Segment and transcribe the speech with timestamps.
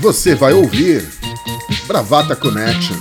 [0.00, 1.06] Você vai ouvir
[1.86, 2.96] Bravata Connection.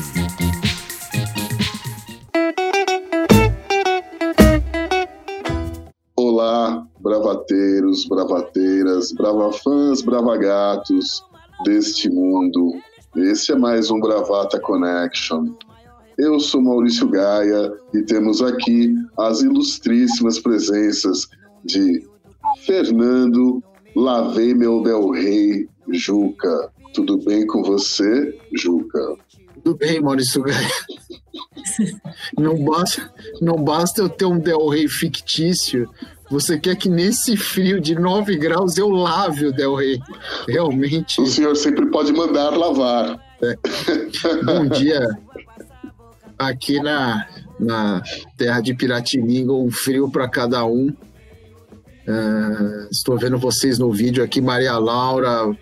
[6.14, 11.24] Olá, bravateiros, bravateiras, bravafãs, bravagatos
[11.64, 12.74] deste mundo.
[13.16, 15.54] Esse é mais um Bravata Connection.
[16.18, 21.30] Eu sou Maurício Gaia e temos aqui as ilustríssimas presenças
[21.64, 22.06] de
[22.66, 23.64] Fernando
[23.96, 26.70] Lavei Meu Del Rey Juca.
[27.00, 29.16] Tudo bem com você, Juca?
[29.64, 30.68] Tudo bem, Maurício Gaia.
[32.38, 35.90] Não basta, não basta eu ter um Del Rey fictício.
[36.30, 40.00] Você quer que nesse frio de 9 graus eu lave o Del Rey?
[40.48, 41.22] Realmente.
[41.22, 43.20] O senhor sempre pode mandar lavar.
[43.42, 43.56] É.
[44.44, 45.08] Bom dia.
[46.38, 47.28] Aqui na,
[47.60, 48.04] na
[48.38, 50.88] terra de Piratininga, um frio para cada um.
[50.88, 55.56] Uh, estou vendo vocês no vídeo aqui, Maria Laura,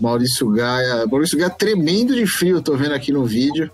[0.00, 1.06] Maurício Gaia.
[1.06, 3.70] Maurício Gaia tremendo de frio, tô vendo aqui no vídeo.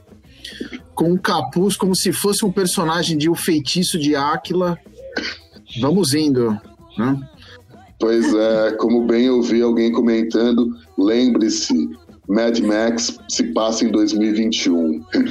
[0.94, 4.78] Com um capuz como se fosse um personagem de O Feitiço de Áquila.
[5.80, 6.58] Vamos indo,
[6.96, 7.20] né?
[7.98, 11.88] Pois é, como bem eu vi alguém comentando, lembre-se,
[12.28, 15.04] Mad Max se passa em 2021.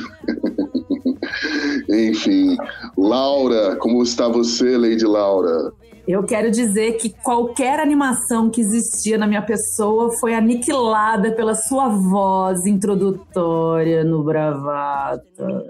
[1.90, 2.58] Enfim,
[2.98, 5.72] Laura, como está você, Lady Laura?
[6.06, 11.88] Eu quero dizer que qualquer animação que existia na minha pessoa foi aniquilada pela sua
[11.88, 15.66] voz introdutória no Bravata.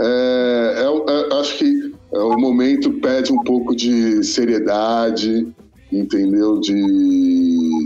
[0.00, 5.46] É, é, é, acho que é, o momento pede um pouco de seriedade,
[5.92, 6.58] entendeu?
[6.58, 7.84] De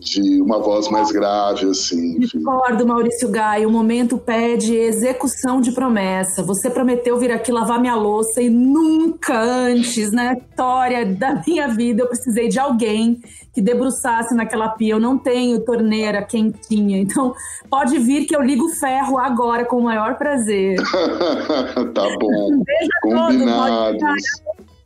[0.00, 2.18] de uma voz mais grave, assim.
[2.28, 3.64] Concordo, Maurício Gai.
[3.64, 6.42] O momento pede execução de promessa.
[6.42, 12.02] Você prometeu vir aqui lavar minha louça e nunca antes na história da minha vida
[12.02, 13.20] eu precisei de alguém
[13.54, 14.94] que debruçasse naquela pia.
[14.94, 16.98] Eu não tenho torneira quentinha.
[16.98, 17.32] Então,
[17.70, 20.76] pode vir que eu ligo o ferro agora com o maior prazer.
[21.94, 22.62] tá bom.
[23.02, 24.02] Combinados.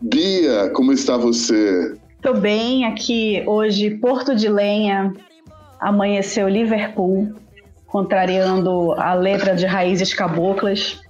[0.02, 1.94] Bia, como está você?
[2.22, 5.14] Tô bem aqui hoje, Porto de Lenha,
[5.80, 7.32] amanheceu Liverpool,
[7.86, 11.00] contrariando a letra de raízes caboclas.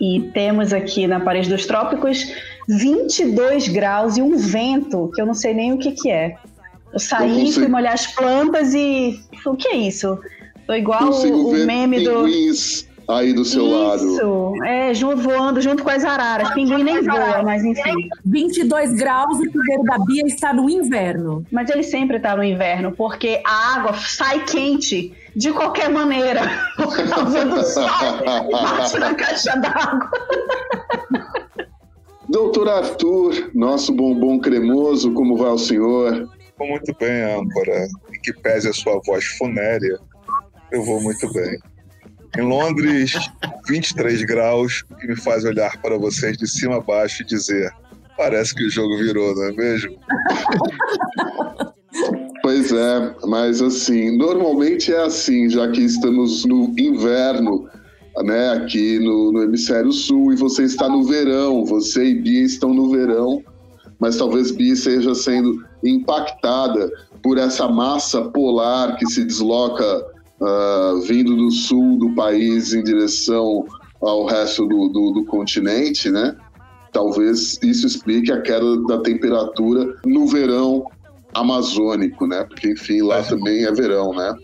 [0.00, 2.32] E temos aqui na Paris dos Trópicos
[2.68, 6.36] 22 graus e um vento que eu não sei nem o que, que é.
[6.92, 9.20] Eu saí, fui molhar as plantas e.
[9.44, 10.18] O que é isso?
[10.66, 12.26] Tô igual o, o meme do
[13.08, 14.06] aí do seu Isso, lado.
[14.06, 16.52] Isso, é, junto, voando junto com as araras.
[16.52, 18.08] Pinguim nem voa, mas enfim.
[18.24, 21.44] 22 graus e o chuveiro da Bia está no inverno.
[21.50, 26.42] Mas ele sempre está no inverno, porque a água sai quente de qualquer maneira,
[26.76, 27.88] por causa do sol
[28.50, 30.10] bate na caixa d'água.
[32.28, 36.28] Doutor Arthur, nosso bombom cremoso, como vai o senhor?
[36.58, 37.88] Vou muito bem, âncora.
[38.12, 39.98] Em que pese a sua voz funérea,
[40.70, 41.58] eu vou muito bem.
[42.36, 43.12] Em Londres,
[43.68, 47.72] 23 graus, o que me faz olhar para vocês de cima a baixo e dizer:
[48.16, 49.96] parece que o jogo virou, não é mesmo?
[52.40, 57.68] Pois é, mas assim, normalmente é assim, já que estamos no inverno,
[58.24, 62.72] né, aqui no, no hemisfério sul, e você está no verão, você e Bia estão
[62.72, 63.42] no verão,
[63.98, 66.90] mas talvez Bia seja sendo impactada
[67.22, 70.06] por essa massa polar que se desloca
[70.40, 73.66] uh, vindo do sul do país em direção
[74.00, 76.36] ao resto do, do, do continente, né?
[76.92, 80.86] Talvez isso explique a queda da temperatura no verão
[81.34, 82.44] amazônico, né?
[82.44, 84.34] Porque, enfim, lá também é verão, né?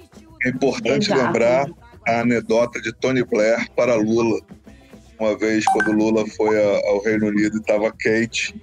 [0.45, 1.23] É importante Exato.
[1.23, 1.67] lembrar
[2.07, 4.41] a anedota de Tony Blair para Lula.
[5.19, 8.55] Uma vez, quando Lula foi ao Reino Unido e estava quente,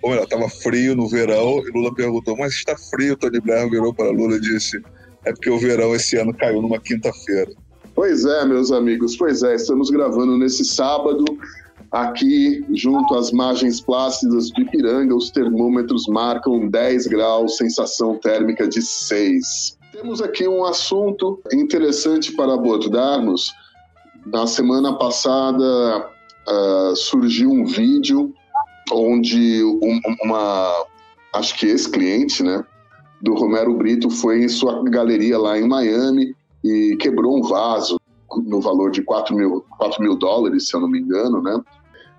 [0.00, 3.16] ou melhor, estava frio no verão, e Lula perguntou, mas está frio?
[3.16, 4.80] Tony Blair virou para Lula e disse,
[5.26, 7.50] é porque o verão esse ano caiu numa quinta-feira.
[7.94, 11.24] Pois é, meus amigos, pois é, estamos gravando nesse sábado,
[11.90, 18.80] aqui junto às margens plácidas do Ipiranga, os termômetros marcam 10 graus, sensação térmica de
[18.80, 19.78] 6.
[19.92, 23.52] Temos aqui um assunto interessante para abordarmos.
[24.26, 26.06] Na semana passada
[26.48, 28.32] uh, surgiu um vídeo
[28.92, 30.86] onde um, uma,
[31.32, 32.64] acho que ex-cliente, né,
[33.22, 36.34] do Romero Brito foi em sua galeria lá em Miami
[36.64, 37.98] e quebrou um vaso
[38.44, 41.60] no valor de 4 mil, 4 mil dólares, se eu não me engano, né?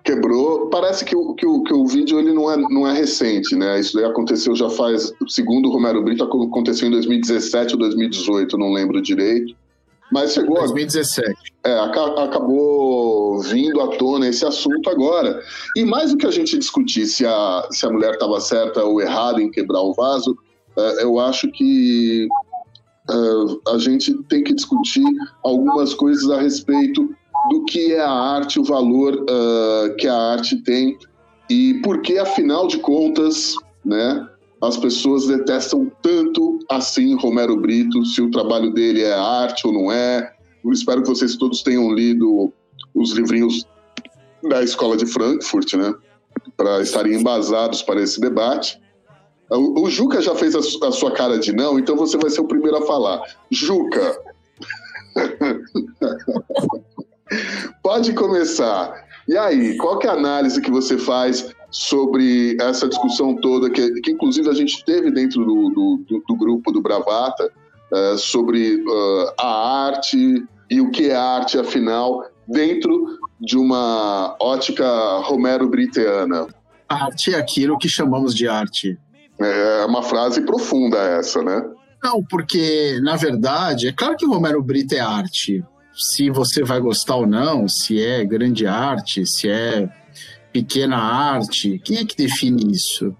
[0.03, 0.69] Quebrou.
[0.69, 3.79] Parece que o, que o, que o vídeo ele não, é, não é recente, né?
[3.79, 8.71] Isso daí aconteceu já faz, segundo o Romero Brito, aconteceu em 2017 ou 2018, não
[8.71, 9.53] lembro direito.
[10.11, 10.57] Mas chegou.
[10.59, 11.35] 2017.
[11.65, 15.41] É, acabou vindo à tona esse assunto agora.
[15.75, 19.01] E mais do que a gente discutir se a, se a mulher estava certa ou
[19.01, 20.37] errada em quebrar o vaso,
[20.99, 22.27] eu acho que
[23.09, 25.05] uh, a gente tem que discutir
[25.43, 27.09] algumas coisas a respeito
[27.49, 30.97] do que é a arte, o valor uh, que a arte tem
[31.49, 34.27] e por que, afinal de contas, né,
[34.61, 39.91] as pessoas detestam tanto assim Romero Brito, se o trabalho dele é arte ou não
[39.91, 40.33] é.
[40.63, 42.51] Eu espero que vocês todos tenham lido
[42.93, 43.65] os livrinhos
[44.49, 45.93] da Escola de Frankfurt, né,
[46.57, 48.79] para estarem embasados para esse debate.
[49.49, 52.47] O, Juca já fez a, a, sua cara de não, então você vai ser o
[52.47, 53.21] primeiro a falar.
[53.49, 54.19] Juca,
[57.81, 59.05] pode começar.
[59.27, 64.01] E aí, qual que é a análise que você faz sobre essa discussão toda, que,
[64.01, 67.51] que inclusive a gente teve dentro do, do, do grupo do Bravata,
[67.91, 74.85] uh, sobre uh, a arte e o que é arte, afinal, dentro de uma ótica
[75.19, 76.47] romero-briteana?
[76.87, 78.97] Arte é aquilo que chamamos de arte.
[79.39, 81.63] É uma frase profunda essa, né?
[82.03, 85.63] Não, porque, na verdade, é claro que Romero Brito é arte.
[85.93, 89.89] Se você vai gostar ou não, se é grande arte, se é
[90.53, 93.15] pequena arte, quem é que define isso?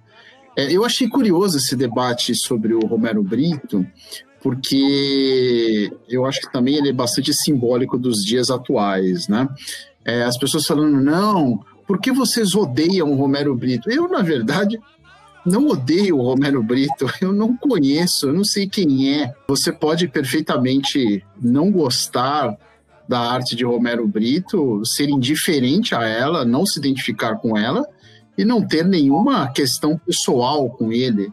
[0.56, 3.86] É, eu achei curioso esse debate sobre o Romero Brito,
[4.42, 9.48] porque eu acho que também ele é bastante simbólico dos dias atuais, né?
[10.06, 13.90] É, as pessoas falando, não, por que vocês odeiam o Romero Brito?
[13.90, 14.80] Eu, na verdade,
[15.48, 19.34] não odeio o Romero Brito, eu não conheço, eu não sei quem é.
[19.48, 22.58] Você pode perfeitamente não gostar
[23.08, 27.88] da arte de Romero Brito, ser indiferente a ela, não se identificar com ela
[28.38, 31.32] e não ter nenhuma questão pessoal com ele.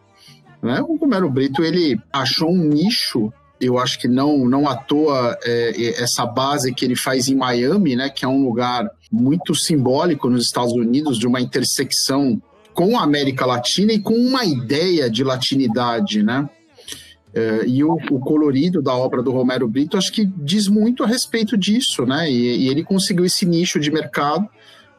[0.62, 0.81] Né?
[0.82, 6.02] O Romero Brito ele achou um nicho eu acho que não não à toa é,
[6.02, 10.44] essa base que ele faz em Miami, né, que é um lugar muito simbólico nos
[10.44, 12.43] Estados Unidos de uma intersecção
[12.75, 16.49] com a América Latina e com uma ideia de latinidade, né?
[17.32, 21.06] É, e o, o, colorido da obra do Romero Brito acho que diz muito a
[21.06, 22.31] respeito disso, né?
[22.31, 24.49] E, e, ele conseguiu esse nicho de mercado.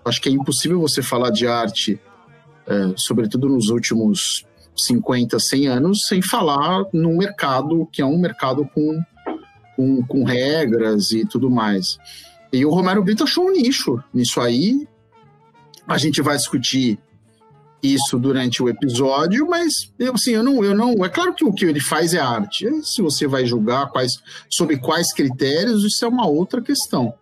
[0.04, 2.00] Acho que é impossível você falar de arte,
[2.68, 4.46] é, sobretudo nos últimos
[4.76, 9.02] 50, 100 anos, sem falar num mercado que é um mercado com,
[9.76, 11.98] com, com regras e tudo mais.
[12.52, 14.86] E o Romero Brito achou um nicho nisso aí.
[15.88, 17.00] A gente vai discutir
[17.94, 20.94] isso durante o episódio, mas assim, eu não, eu não.
[21.06, 22.68] É claro que o que ele faz é arte.
[22.84, 24.14] Se você vai julgar quais,
[24.50, 27.14] sob quais critérios, isso é uma outra questão.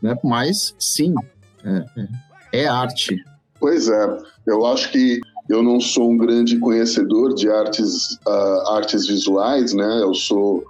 [0.00, 0.16] Né?
[0.22, 1.14] Mas sim,
[1.64, 1.84] é,
[2.52, 3.16] é, é arte.
[3.58, 9.06] Pois é, eu acho que eu não sou um grande conhecedor de artes, uh, artes
[9.06, 10.00] visuais, né?
[10.02, 10.64] Eu sou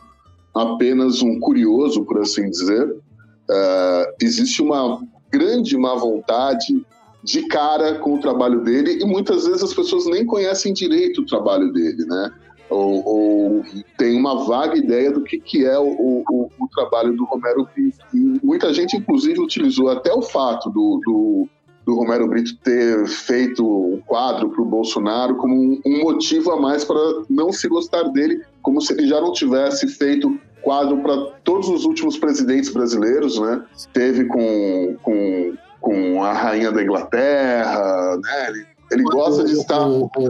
[0.55, 2.89] apenas um curioso, por assim dizer.
[2.89, 5.01] Uh, existe uma
[5.31, 6.85] grande má vontade
[7.23, 11.27] de cara com o trabalho dele e muitas vezes as pessoas nem conhecem direito o
[11.27, 12.31] trabalho dele, né?
[12.69, 13.65] Ou, ou
[13.99, 17.99] tem uma vaga ideia do que, que é o, o, o trabalho do Romero Brito.
[18.15, 21.49] E muita gente, inclusive, utilizou até o fato do, do,
[21.85, 26.61] do Romero Brito ter feito um quadro para o Bolsonaro como um, um motivo a
[26.61, 26.99] mais para
[27.29, 31.85] não se gostar dele, como se ele já não tivesse feito quadro para todos os
[31.85, 33.63] últimos presidentes brasileiros, né?
[33.93, 38.49] Teve com, com com a rainha da Inglaterra, né?
[38.49, 39.85] Ele, ele gosta de estar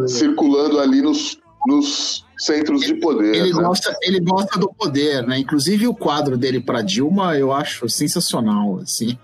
[0.09, 3.37] circulando ali nos, nos centros de poder.
[3.37, 3.63] Ele, né?
[3.63, 5.39] gosta, ele gosta do poder, né?
[5.39, 9.17] Inclusive o quadro dele para Dilma eu acho sensacional, assim.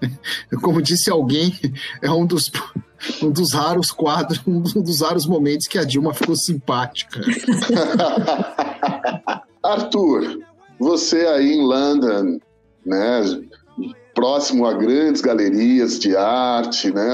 [0.62, 1.58] Como disse alguém,
[2.00, 2.52] é um dos
[3.20, 7.20] um dos raros quadros, um dos raros momentos que a Dilma ficou simpática.
[9.64, 10.38] Arthur,
[10.78, 12.38] você aí em London,
[12.84, 13.22] né?
[14.22, 17.04] Próximo a grandes galerias de arte, né?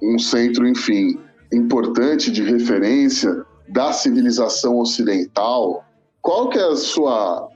[0.00, 1.18] um centro, enfim,
[1.52, 5.84] importante de referência da civilização ocidental.
[6.22, 7.48] Qual que é a sua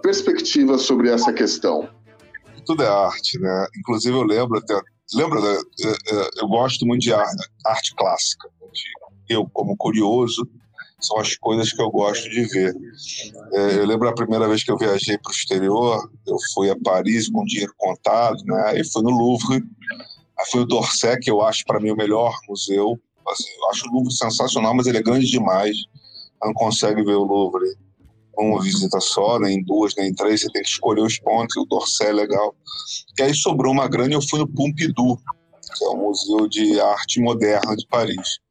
[0.00, 1.88] perspectiva sobre essa questão?
[2.64, 3.66] Tudo é arte, né?
[3.80, 4.80] Inclusive eu lembro até,
[5.12, 5.40] lembra,
[6.36, 8.48] eu gosto muito de arte clássica.
[9.28, 10.48] Eu, como curioso,
[11.04, 12.74] são as coisas que eu gosto de ver.
[13.52, 16.76] É, eu lembro a primeira vez que eu viajei para o exterior, eu fui a
[16.82, 18.78] Paris com dinheiro contado, né?
[18.78, 19.62] E fui no Louvre,
[20.38, 22.98] aí fui no Dorset, que eu acho para mim o melhor museu.
[23.28, 25.76] Assim, eu acho o Louvre sensacional, mas ele é grande demais.
[26.42, 27.64] Não consegue ver o Louvre
[28.36, 32.10] uma visita só, nem duas, nem três, você tem que escolher os pontos, o Dorset
[32.10, 32.54] é legal.
[33.16, 35.16] E aí sobrou uma grana e eu fui no Pompidou,
[35.78, 38.43] que é o Museu de Arte Moderna de Paris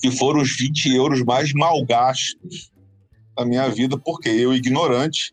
[0.00, 2.70] que foram os 20 euros mais mal gastos
[3.36, 5.32] da minha vida, porque eu, ignorante,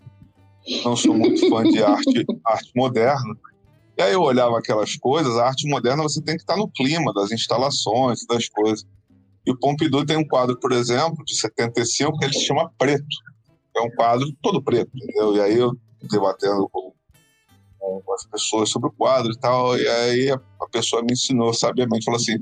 [0.84, 3.36] não sou muito fã de arte, arte moderna.
[3.98, 7.14] E aí eu olhava aquelas coisas, a arte moderna você tem que estar no clima
[7.14, 8.86] das instalações, das coisas.
[9.46, 13.06] E o Pompidou tem um quadro, por exemplo, de 75, que ele chama Preto.
[13.76, 15.36] É um quadro todo preto, entendeu?
[15.36, 16.94] E aí eu debatendo com,
[17.80, 22.06] com as pessoas sobre o quadro e tal, e aí a pessoa me ensinou sabiamente,
[22.06, 22.38] falou assim,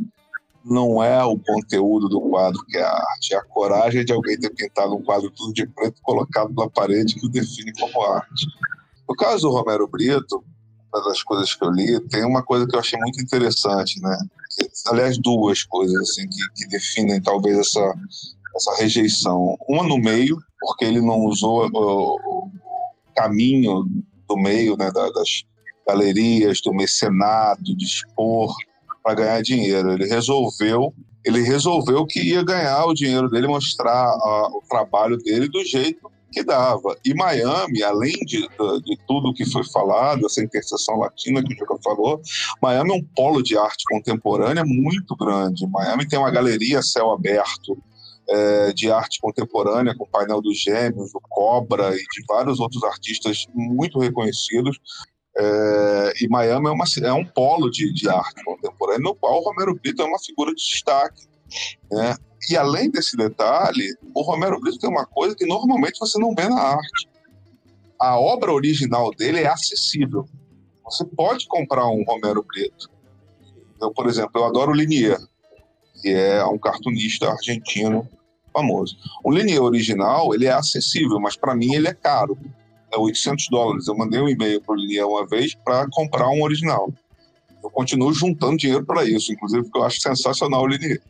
[0.64, 4.40] não é o conteúdo do quadro que é a arte, é a coragem de alguém
[4.40, 8.48] ter pintado um quadro tudo de preto colocado na parede que o define como arte.
[9.08, 10.44] No caso do Romero Brito,
[10.94, 14.18] uma das coisas que eu li, tem uma coisa que eu achei muito interessante, né?
[14.88, 17.94] Aliás, duas coisas assim que, que definem talvez essa,
[18.56, 19.58] essa rejeição.
[19.68, 22.52] Uma no meio, porque ele não usou o, o
[23.16, 23.86] caminho
[24.28, 25.44] do meio, né, das
[25.88, 28.54] galerias, do mecenato, de expor
[29.04, 29.92] para ganhar dinheiro.
[29.92, 30.94] Ele resolveu,
[31.26, 36.12] ele resolveu que ia ganhar o dinheiro dele, mostrar uh, o trabalho dele do jeito
[36.32, 36.96] que dava.
[37.06, 41.76] E Miami, além de, de, tudo que foi falado, essa interseção latina que o Juca
[41.84, 42.22] falou,
[42.62, 45.68] Miami é um polo de arte contemporânea muito grande.
[45.68, 47.78] Miami tem uma galeria a céu aberto,
[48.30, 52.84] é, de arte contemporânea, com o painel dos Gêmeos, do Cobra e de vários outros
[52.84, 54.80] artistas muito reconhecidos.
[55.38, 59.44] É, e Miami é, uma, é um polo de, de, arte contemporânea, no qual o
[59.44, 61.26] Romero Brito é uma figura de destaque.
[61.90, 62.16] Né?
[62.50, 66.50] E além desse detalhe, o Romero Brito tem uma coisa que normalmente você não vê
[66.50, 67.10] na arte.
[68.00, 70.28] A obra original dele é acessível.
[70.84, 72.90] Você pode comprar um Romero Brito.
[73.80, 75.20] Eu, por exemplo, eu adoro o Linier,
[76.02, 78.08] que é um cartunista argentino
[78.52, 78.98] famoso.
[79.24, 82.38] O Linier original, ele é acessível, mas para mim ele é caro
[82.98, 83.88] 800 dólares.
[83.88, 86.92] Eu mandei um e-mail para o Lilian uma vez para comprar um original.
[87.64, 91.02] Eu continuo juntando dinheiro para isso, inclusive porque eu acho sensacional o Linier.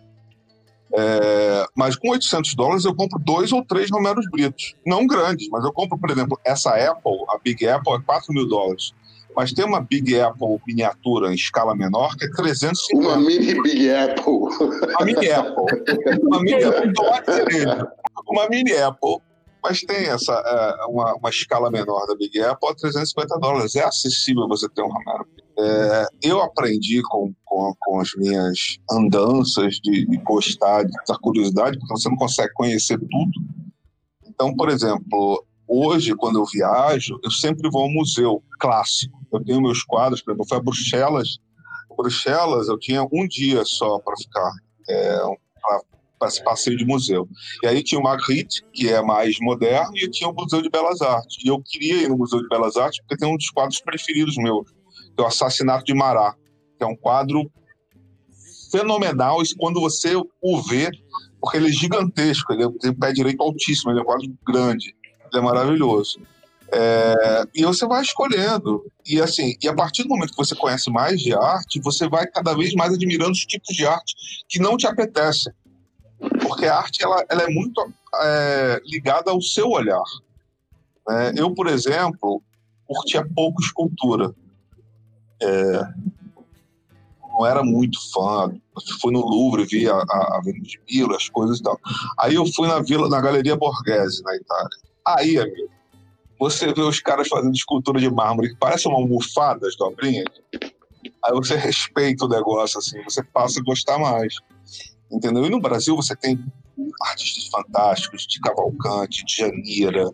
[0.94, 4.76] É, mas com 800 dólares eu compro dois ou três Romeros Britos.
[4.86, 8.48] Não grandes, mas eu compro, por exemplo, essa Apple, a Big Apple, é 4 mil
[8.48, 8.92] dólares.
[9.34, 13.08] Mas tem uma Big Apple miniatura em escala menor que é 350.
[13.08, 14.34] Uma mini Big Apple.
[14.34, 15.66] Uma mini Apple.
[16.22, 16.94] Uma mini Apple.
[18.28, 19.22] Uma mini Apple
[19.64, 23.76] mas tem essa é, uma, uma, escala menor da Big Apple a 350 dólares.
[23.76, 25.28] É acessível você ter um Romero.
[25.58, 31.78] É, eu aprendi com, com, com, as minhas andanças de, de gostar, de ter curiosidade,
[31.78, 33.32] porque você não consegue conhecer tudo.
[34.26, 39.20] Então, por exemplo, hoje, quando eu viajo, eu sempre vou ao museu clássico.
[39.32, 41.38] Eu tenho meus quadros, por exemplo, eu fui a Bruxelas.
[41.96, 44.52] Bruxelas, eu tinha um dia só para ficar.
[44.90, 45.22] É,
[46.44, 47.28] passeio de museu.
[47.64, 51.02] E aí tinha o Magritte, que é mais moderno, e tinha o Museu de Belas
[51.02, 51.38] Artes.
[51.44, 54.36] E eu queria ir no Museu de Belas Artes porque tem um dos quadros preferidos
[54.38, 56.36] meus, que é o Assassinato de Mará,
[56.78, 57.50] que é um quadro
[58.72, 60.90] fenomenal e quando você o vê,
[61.40, 64.96] porque ele é gigantesco, ele tem um pé direito altíssimo, ele é um quadro grande,
[65.32, 66.20] ele é maravilhoso.
[66.74, 68.82] É, e você vai escolhendo.
[69.06, 72.26] E assim, e a partir do momento que você conhece mais de arte, você vai
[72.28, 74.16] cada vez mais admirando os tipos de arte
[74.48, 75.52] que não te apetecem
[76.42, 77.82] porque a arte ela, ela é muito
[78.22, 80.04] é, ligada ao seu olhar.
[81.08, 81.34] Né?
[81.36, 82.42] Eu, por exemplo,
[82.86, 84.34] curtia pouco escultura.
[85.42, 85.82] É,
[87.22, 88.54] não era muito fã.
[89.02, 91.80] Fui no Louvre, vi a, a Avenida de Milo, as coisas e tal.
[92.20, 94.70] Aí eu fui na vila, na Galeria Borghese, na Itália.
[95.08, 95.70] Aí, amigo,
[96.40, 100.28] você vê os caras fazendo escultura de mármore que parece uma almofada, as dobrinhas.
[101.24, 104.36] Aí você respeita o negócio, assim, você passa a gostar mais
[105.12, 105.46] entendeu?
[105.46, 106.40] E no Brasil você tem
[107.02, 110.10] artistas fantásticos, de Cavalcante, de Janira,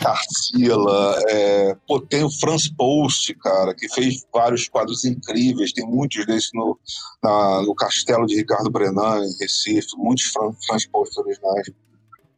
[0.00, 6.24] Tarsila, é, pô, tem o Franz Post, cara, que fez vários quadros incríveis, tem muitos
[6.26, 6.78] desses no,
[7.22, 10.32] na, no Castelo de Ricardo Brenan, em Recife, muitos
[10.66, 11.70] Franz Post originais.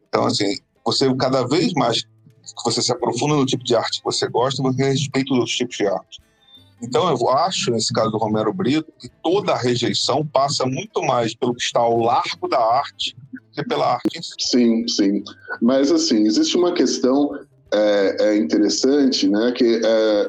[0.07, 4.05] Então, assim, você cada vez mais que você se aprofunda no tipo de arte que
[4.05, 6.21] você gosta, você respeita os outros tipos de arte.
[6.81, 11.33] Então, eu acho, nesse caso do Romero Brito, que toda a rejeição passa muito mais
[11.33, 13.15] pelo que está ao largo da arte
[13.55, 14.19] que pela arte.
[14.39, 15.23] Sim, sim.
[15.61, 17.39] Mas, assim, existe uma questão
[17.73, 20.27] é, é interessante, né, que é,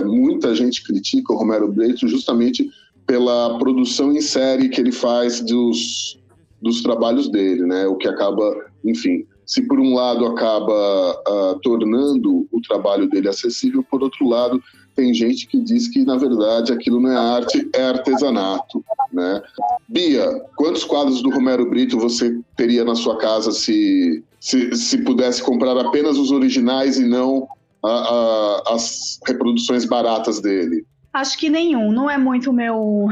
[0.00, 2.68] é, muita gente critica o Romero Brito justamente
[3.06, 6.18] pela produção em série que ele faz dos,
[6.60, 12.46] dos trabalhos dele, né, o que acaba, enfim, se por um lado acaba uh, tornando
[12.50, 14.62] o trabalho dele acessível, por outro lado
[14.94, 18.84] tem gente que diz que, na verdade, aquilo não é arte, é artesanato.
[19.12, 19.42] Né?
[19.88, 25.42] Bia, quantos quadros do Romero Brito você teria na sua casa se, se, se pudesse
[25.42, 27.48] comprar apenas os originais e não
[27.84, 30.84] a, a, as reproduções baratas dele?
[31.12, 31.92] Acho que nenhum.
[31.92, 33.06] Não é muito o meu,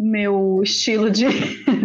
[0.00, 1.26] meu estilo de,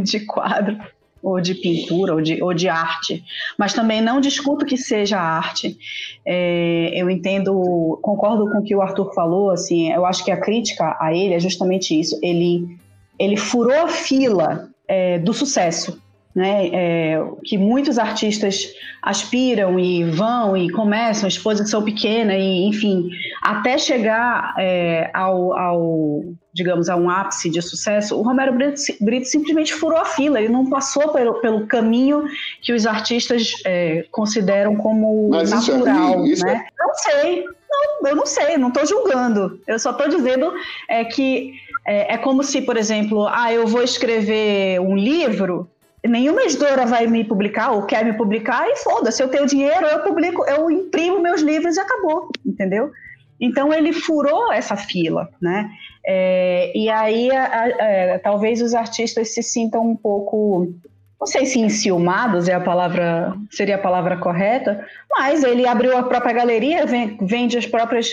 [0.02, 0.78] de quadro
[1.22, 3.24] ou de pintura, ou de, ou de arte,
[3.58, 5.78] mas também não discuto que seja arte.
[6.26, 10.40] É, eu entendo, concordo com o que o Arthur falou, assim, eu acho que a
[10.40, 12.78] crítica a ele é justamente isso, ele,
[13.20, 16.02] ele furou a fila é, do sucesso.
[16.36, 23.10] Né, é, que muitos artistas aspiram e vão e começam, exposição pequena e enfim,
[23.42, 26.24] até chegar é, ao, ao,
[26.54, 30.54] digamos, a um ápice de sucesso, o Romero Brito, Brito, simplesmente furou a fila, ele
[30.54, 32.24] não passou pelo, pelo caminho
[32.62, 36.66] que os artistas é, consideram como Mas natural, isso é, isso né?
[36.68, 36.86] É...
[36.86, 40.54] Não sei, não, eu não sei, não estou julgando, eu só estou dizendo
[40.90, 41.54] é, que
[41.86, 45.71] é, é como se, por exemplo, ah, eu vou escrever um livro
[46.08, 50.00] nenhuma editora vai me publicar ou quer me publicar e foda-se, eu tenho dinheiro, eu
[50.00, 52.92] publico, eu imprimo meus livros e acabou, entendeu?
[53.40, 55.70] Então ele furou essa fila, né?
[56.06, 60.74] É, e aí a, a, é, talvez os artistas se sintam um pouco,
[61.20, 66.04] não sei se enciumados é a palavra, seria a palavra correta, mas ele abriu a
[66.04, 66.86] própria galeria,
[67.22, 68.12] vende as próprias.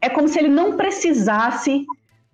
[0.00, 1.84] É como se ele não precisasse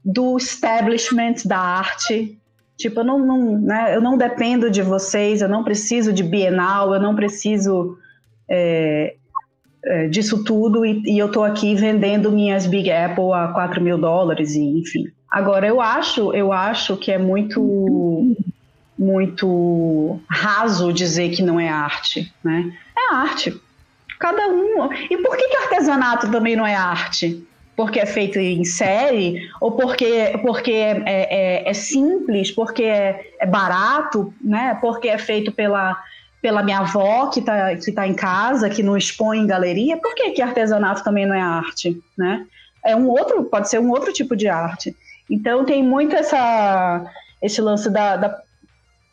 [0.05, 2.39] do establishment da arte
[2.77, 6.93] Tipo, eu não, não, né, eu não dependo de vocês, eu não preciso de Bienal,
[6.93, 7.99] eu não preciso
[8.49, 9.15] é,
[9.85, 13.97] é, disso tudo e, e eu estou aqui vendendo minhas Big Apple a 4 mil
[13.97, 15.07] dólares, e, enfim.
[15.31, 18.37] Agora, eu acho, eu acho que é muito,
[18.99, 22.73] muito raso dizer que não é arte, né?
[22.97, 23.61] É arte.
[24.19, 24.93] Cada um.
[25.11, 27.47] E por que, que artesanato também não é arte?
[27.77, 33.47] Porque é feito em série, ou porque, porque é, é, é simples, porque é, é,
[33.47, 34.79] barato, né?
[34.81, 35.95] porque é feito pela,
[36.41, 40.15] pela minha avó que está que tá em casa, que não expõe em galeria, por
[40.15, 42.01] que, que artesanato também não é arte?
[42.17, 42.47] Né?
[42.83, 44.97] É um outro, pode ser um outro tipo de arte.
[45.29, 47.05] Então tem muito essa,
[47.43, 48.43] esse lance da, da,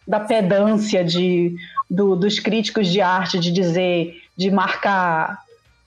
[0.08, 1.54] da pedância de,
[1.90, 5.40] do, dos críticos de arte, de dizer, de marcar,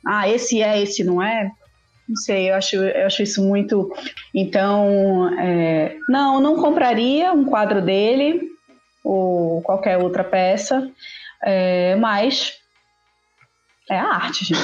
[0.07, 1.51] ah, esse é, esse não é,
[2.09, 3.93] não sei, eu acho, eu acho isso muito.
[4.35, 8.49] Então, é, não, não compraria um quadro dele
[9.05, 10.89] ou qualquer outra peça,
[11.43, 12.55] é, mas
[13.91, 14.61] é a arte, gente.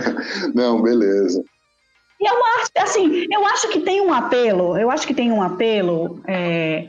[0.54, 1.42] não, beleza.
[2.20, 5.30] E é uma arte, assim, eu acho que tem um apelo, eu acho que tem
[5.30, 6.88] um apelo, é,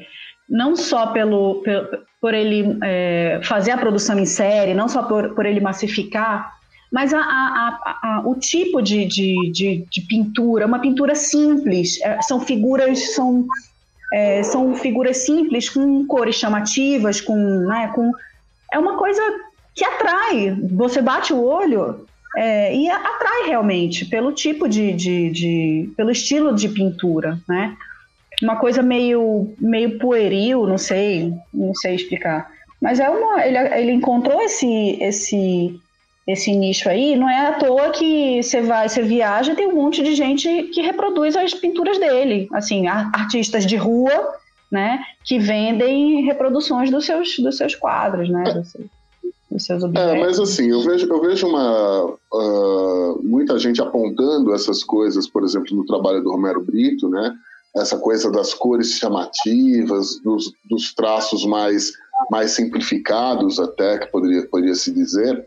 [0.50, 1.88] não só pelo, pelo
[2.22, 6.59] por ele é, fazer a produção em série, não só por, por ele massificar
[6.92, 12.20] mas a, a, a, o tipo de, de, de, de, pintura, uma pintura simples, é,
[12.22, 13.46] são figuras, são,
[14.12, 18.12] é, são figuras simples, com cores chamativas, com, né, com.
[18.74, 19.22] É uma coisa
[19.76, 20.58] que atrai.
[20.72, 26.56] Você bate o olho é, e atrai realmente pelo tipo de, de, de, pelo estilo
[26.56, 27.78] de pintura, né?
[28.42, 32.50] Uma coisa meio, meio pueril, não sei, não sei explicar.
[32.82, 35.80] Mas é uma, ele, ele encontrou esse, esse
[36.32, 40.04] esse nicho aí, não é à toa que você vai, você viaja, tem um monte
[40.04, 44.36] de gente que reproduz as pinturas dele, assim, artistas de rua,
[44.72, 48.86] né, que vendem reproduções dos seus, dos seus quadros, né, dos seus,
[49.50, 50.14] dos seus objetos.
[50.14, 55.44] É, mas assim, eu vejo, eu vejo uma, uh, muita gente apontando essas coisas, por
[55.44, 57.34] exemplo, no trabalho do Romero Brito, né,
[57.76, 61.92] essa coisa das cores chamativas, dos, dos traços mais,
[62.30, 65.44] mais simplificados até, que poderia, poderia se dizer,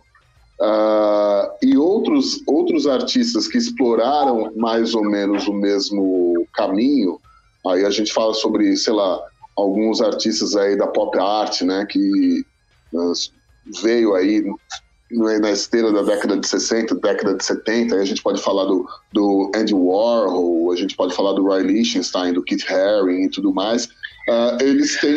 [0.62, 7.18] Uh, e outros, outros artistas que exploraram mais ou menos o mesmo caminho,
[7.66, 9.20] aí a gente fala sobre, sei lá,
[9.56, 12.44] alguns artistas aí da pop art, né, que
[12.92, 13.12] uh,
[13.82, 14.44] veio aí
[15.10, 18.88] na esteira da década de 60, década de 70, aí a gente pode falar do,
[19.12, 23.52] do Andy Warhol, a gente pode falar do Ray Lichtenstein, do Keith Haring e tudo
[23.52, 25.16] mais, uh, eles têm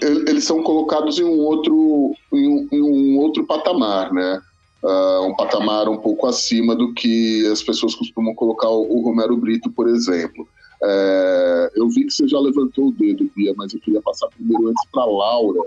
[0.00, 4.40] eles são colocados em um outro em um, em um outro patamar, né?
[4.82, 9.70] Uh, um patamar um pouco acima do que as pessoas costumam colocar o, Romero Brito,
[9.70, 10.46] por exemplo.
[10.84, 14.68] É, eu vi que você já levantou o dedo, Bia, mas eu queria passar primeiro
[14.68, 15.60] antes para Laura,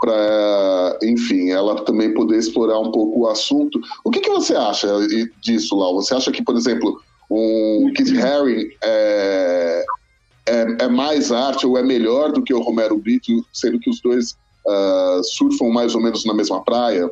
[0.00, 3.78] para, enfim, ela também poder explorar um pouco o assunto.
[4.02, 4.88] O que, que você acha
[5.42, 5.96] disso, Laura?
[5.96, 6.98] Você acha que, por exemplo,
[7.30, 9.84] um Kit Haring é,
[10.46, 14.00] é, é, mais arte ou é melhor do que o Romero Brito, sendo que os
[14.00, 14.32] dois
[14.66, 17.10] uh, surfam mais ou menos na mesma praia?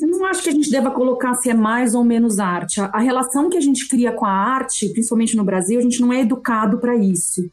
[0.00, 2.80] Eu não acho que a gente deva colocar se é mais ou menos arte.
[2.80, 6.12] A, relação que a gente cria com a arte, principalmente no Brasil, a gente não
[6.12, 7.50] é educado para isso.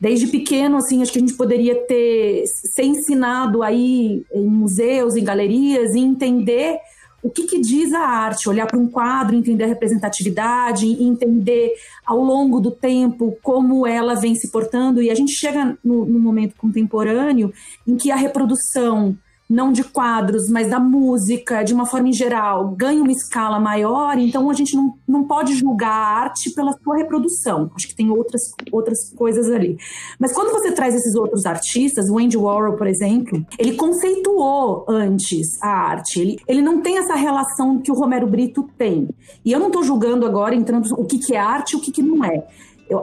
[0.00, 5.22] Desde pequeno, assim, acho que a gente poderia ter ser ensinado aí em museus, em
[5.22, 6.78] galerias, e entender
[7.22, 11.72] o que, que diz a arte, olhar para um quadro, entender a representatividade, entender
[12.04, 15.00] ao longo do tempo como ela vem se portando.
[15.00, 17.50] E a gente chega no, no momento contemporâneo
[17.86, 19.16] em que a reprodução
[19.48, 24.18] não de quadros, mas da música, de uma forma em geral, ganha uma escala maior,
[24.18, 27.70] então a gente não, não pode julgar a arte pela sua reprodução.
[27.74, 29.76] Acho que tem outras, outras coisas ali.
[30.18, 35.62] Mas quando você traz esses outros artistas, o Andy Warhol, por exemplo, ele conceituou antes
[35.62, 36.20] a arte.
[36.20, 39.08] Ele, ele não tem essa relação que o Romero Brito tem.
[39.44, 41.92] E eu não estou julgando agora, entrando o que, que é arte e o que,
[41.92, 42.46] que não é.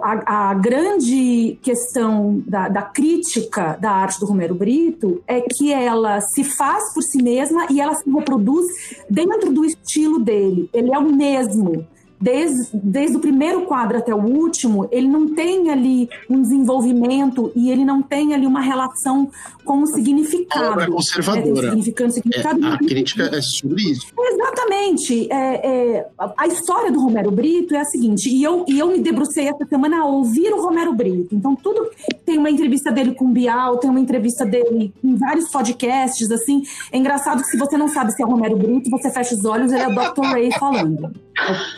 [0.02, 6.22] A, a, grande questão da, da, crítica da arte do Romero Brito é que ela
[6.22, 8.66] se faz por si mesma e ela se reproduz
[9.10, 10.70] dentro do estilo dele.
[10.72, 11.88] Ele é o mesmo
[12.22, 17.72] desde, desde o primeiro quadro até o último, ele não tem ali um desenvolvimento e
[17.72, 19.30] ele não tem ali uma relação
[19.66, 20.66] com o significado.
[20.66, 21.68] A obra é conservadora.
[21.68, 24.08] É, significando, significado é, a crítica é sobre isso.
[24.18, 25.32] Exatamente.
[25.32, 26.08] É, é,
[26.38, 29.66] a história do Romero Brito é a seguinte, e eu, e eu me debrucei essa
[29.66, 31.36] semana a ouvir o Romero Brito.
[31.36, 31.90] Então, tudo
[32.26, 36.62] tem uma entrevista dele com o Bial, tem uma entrevista dele em vários podcasts, assim.
[36.92, 39.46] É engraçado que se você não sabe se é o Romero Brito, você fecha os
[39.46, 40.24] olhos, ele é o Dr.
[40.24, 41.12] Ray falando.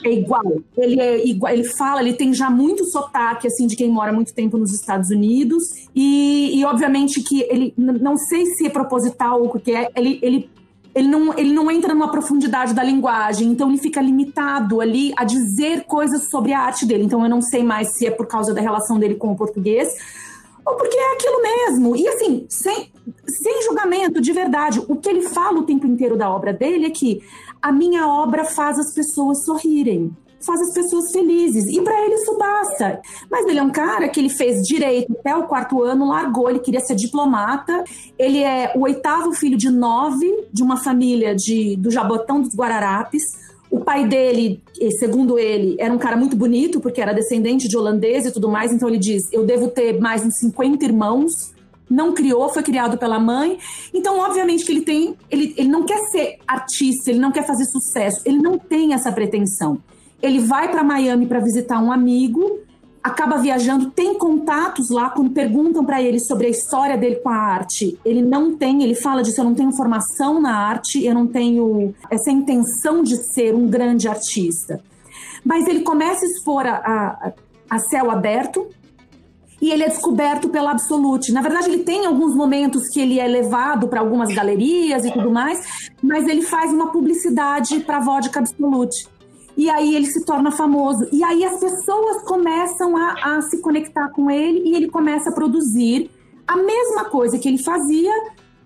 [0.04, 0.33] É igual.
[0.78, 1.54] Ele é igual.
[1.54, 5.10] Ele fala, ele tem já muito sotaque, assim, de quem mora muito tempo nos Estados
[5.10, 5.64] Unidos.
[5.96, 10.20] E, e obviamente que ele, não sei se é proposital ou o que é, ele,
[10.22, 10.50] ele
[10.96, 15.24] ele não, ele não entra numa profundidade da linguagem, então ele fica limitado ali a
[15.24, 17.04] dizer coisas sobre a arte dele.
[17.04, 19.90] Então eu não sei mais se é por causa da relação dele com o português
[20.66, 21.96] ou porque é aquilo mesmo.
[21.96, 22.92] E assim, sem,
[23.26, 26.90] sem julgamento, de verdade, o que ele fala o tempo inteiro da obra dele é
[26.90, 27.22] que
[27.62, 31.66] a minha obra faz as pessoas sorrirem faz as pessoas felizes.
[31.68, 33.02] E para ele isso basta.
[33.30, 36.60] Mas ele é um cara que ele fez direito até o quarto ano, largou, ele
[36.60, 37.84] queria ser diplomata.
[38.18, 43.24] Ele é o oitavo filho de nove de uma família de, do Jabotão dos Guararapes.
[43.70, 44.62] O pai dele,
[45.00, 48.72] segundo ele, era um cara muito bonito, porque era descendente de holandês e tudo mais.
[48.72, 51.54] Então ele diz: Eu devo ter mais uns 50 irmãos
[51.90, 53.58] não criou, foi criado pela mãe.
[53.94, 57.66] Então, obviamente que ele tem, ele, ele não quer ser artista, ele não quer fazer
[57.66, 59.80] sucesso, ele não tem essa pretensão.
[60.24, 62.60] Ele vai para Miami para visitar um amigo,
[63.04, 67.36] acaba viajando, tem contatos lá quando perguntam para ele sobre a história dele com a
[67.36, 68.00] arte.
[68.06, 71.94] Ele não tem, ele fala disso, eu não tenho formação na arte, eu não tenho
[72.10, 74.82] essa intenção de ser um grande artista.
[75.44, 77.34] Mas ele começa a expor a, a,
[77.70, 78.70] a céu aberto,
[79.64, 81.32] e ele é descoberto pela Absolute.
[81.32, 85.32] Na verdade, ele tem alguns momentos que ele é levado para algumas galerias e tudo
[85.32, 89.08] mais, mas ele faz uma publicidade para a vodka Absolute.
[89.56, 91.08] E aí ele se torna famoso.
[91.12, 95.34] E aí as pessoas começam a, a se conectar com ele e ele começa a
[95.34, 96.10] produzir
[96.48, 98.12] a mesma coisa que ele fazia,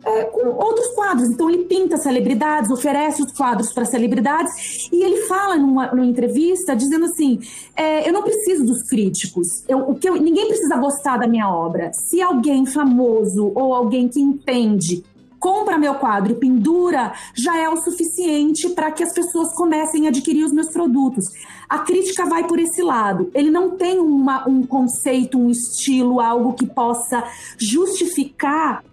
[0.04, 1.30] é, com outros quadros.
[1.30, 6.76] Então ele pinta celebridades, oferece os quadros para celebridades e ele fala numa, numa entrevista
[6.76, 7.39] dizendo assim:
[7.76, 9.47] é, eu não preciso dos críticos.
[9.67, 11.91] Eu, o que eu, ninguém precisa gostar da minha obra.
[11.93, 15.04] Se alguém famoso ou alguém que entende
[15.39, 20.43] compra meu quadro pendura, já é o suficiente para que as pessoas comecem a adquirir
[20.43, 21.26] os meus produtos.
[21.69, 23.30] A crítica vai por esse lado.
[23.34, 27.23] Ele não tem uma, um conceito, um estilo, algo que possa
[27.58, 28.84] justificar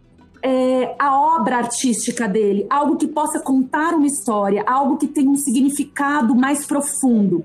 [0.43, 5.37] é, a obra artística dele, algo que possa contar uma história, algo que tenha um
[5.37, 7.45] significado mais profundo.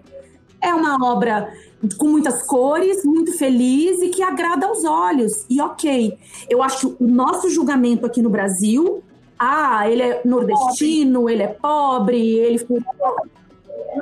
[0.62, 1.50] É uma obra
[1.98, 5.46] com muitas cores, muito feliz e que agrada aos olhos.
[5.50, 6.18] E ok,
[6.50, 9.04] eu acho o nosso julgamento aqui no Brasil,
[9.38, 11.34] ah, ele é nordestino, pobre.
[11.34, 12.60] ele é pobre, ele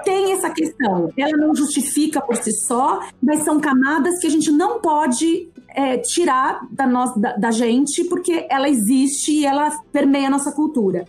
[0.04, 1.12] tem essa questão.
[1.16, 5.98] Ela não justifica por si só, mas são camadas que a gente não pode é,
[5.98, 11.06] tirar da, nossa, da, da, gente, porque ela existe e ela permeia a nossa cultura.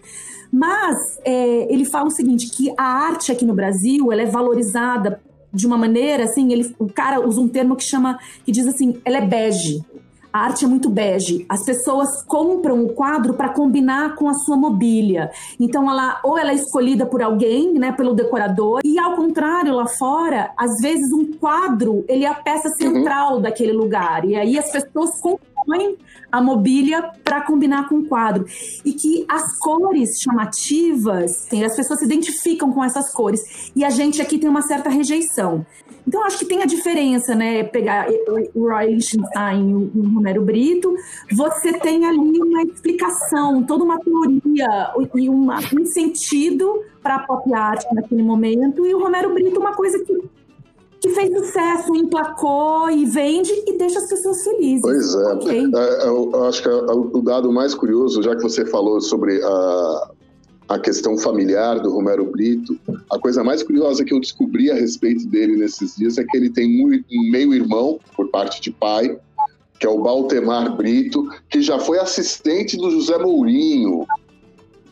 [0.53, 5.21] Mas é, ele fala o seguinte, que a arte aqui no Brasil ela é valorizada
[5.53, 9.01] de uma maneira, assim, ele, o cara usa um termo que chama, que diz assim,
[9.05, 9.83] ela é bege.
[10.33, 11.47] A arte é muito bege.
[11.49, 15.31] As pessoas compram o quadro para combinar com a sua mobília.
[15.59, 19.87] Então, ela ou ela é escolhida por alguém, né, pelo decorador, e ao contrário, lá
[19.87, 23.43] fora, às vezes um quadro ele é a peça central uhum.
[23.43, 24.25] daquele lugar.
[24.25, 25.97] E aí as pessoas compõem
[26.31, 28.47] a mobília para combinar com o quadro.
[28.85, 33.71] E que as cores chamativas, assim, as pessoas se identificam com essas cores.
[33.75, 35.65] E a gente aqui tem uma certa rejeição.
[36.09, 37.63] Então, acho que tem a diferença, né?
[37.65, 38.09] Pegar
[38.55, 40.95] o Roy Lichtenstein e o Romero Brito,
[41.31, 47.53] você tem ali uma explicação, toda uma teoria e uma, um sentido para a pop
[47.53, 50.19] art naquele momento, e o Romero Brito, uma coisa que
[51.01, 54.81] que fez sucesso, emplacou e vende e deixa as pessoas felizes.
[54.83, 55.33] Pois é.
[55.35, 55.61] Okay.
[55.73, 60.11] é eu, eu acho que o dado mais curioso, já que você falou sobre a,
[60.69, 62.79] a questão familiar do Romero Brito,
[63.11, 66.51] a coisa mais curiosa que eu descobri a respeito dele nesses dias é que ele
[66.51, 69.19] tem um meio-irmão, por parte de pai,
[69.81, 74.07] que é o Baltemar Brito, que já foi assistente do José Mourinho.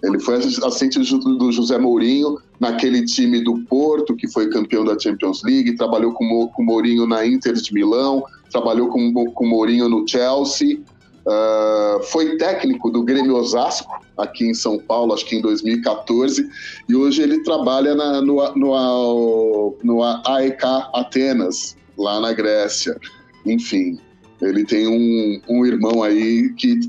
[0.03, 5.43] Ele foi assistente do José Mourinho naquele time do Porto, que foi campeão da Champions
[5.43, 6.25] League, trabalhou com
[6.57, 10.79] o Mourinho na Inter de Milão, trabalhou com o Mourinho no Chelsea,
[11.27, 16.49] uh, foi técnico do Grêmio Osasco, aqui em São Paulo, acho que em 2014,
[16.89, 20.63] e hoje ele trabalha na, no, no, no AEK
[20.95, 22.99] Atenas, lá na Grécia.
[23.45, 23.99] Enfim,
[24.41, 26.81] ele tem um, um irmão aí que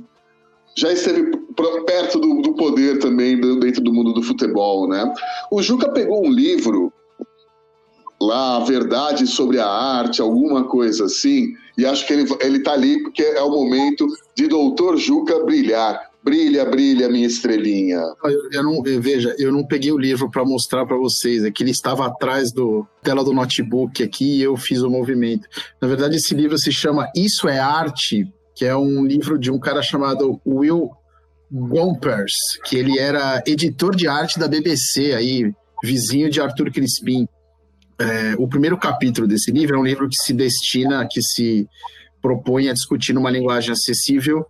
[0.75, 1.31] já esteve
[1.85, 5.11] perto do, do, poder também dentro do mundo do futebol, né?
[5.51, 6.93] O Juca pegou um livro
[8.21, 12.73] lá, a verdade sobre a arte, alguma coisa assim, e acho que ele, ele tá
[12.73, 16.11] ali porque é o momento de Doutor Juca brilhar.
[16.27, 18.01] Brilha, brilha, minha estrelinha.
[18.25, 21.49] Eu, eu não, eu, veja, eu não peguei o livro para mostrar para vocês, é
[21.49, 25.47] que ele estava atrás do tela do notebook aqui e eu fiz o movimento.
[25.81, 29.57] Na verdade, esse livro se chama Isso é Arte, que é um livro de um
[29.57, 30.91] cara chamado Will
[31.49, 32.33] Gompers,
[32.65, 37.25] que ele era editor de arte da BBC, aí, vizinho de Arthur Crispim.
[37.97, 41.65] É, o primeiro capítulo desse livro é um livro que se destina, que se
[42.21, 44.45] propõe a discutir numa linguagem acessível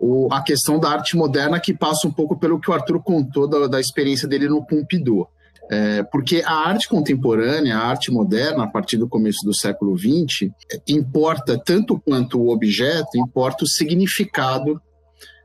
[0.00, 3.48] o, a questão da arte moderna, que passa um pouco pelo que o Arthur contou
[3.48, 5.28] da, da experiência dele no Pompidou.
[5.68, 10.50] É, porque a arte contemporânea, a arte moderna, a partir do começo do século XX,
[10.86, 14.80] importa tanto quanto o objeto, importa o significado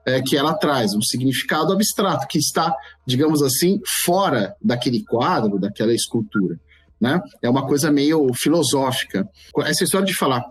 [0.05, 5.93] é, que ela traz, um significado abstrato, que está, digamos assim, fora daquele quadro, daquela
[5.93, 6.59] escultura.
[6.99, 7.19] Né?
[7.41, 9.27] É uma coisa meio filosófica.
[9.65, 10.43] Essa história de falar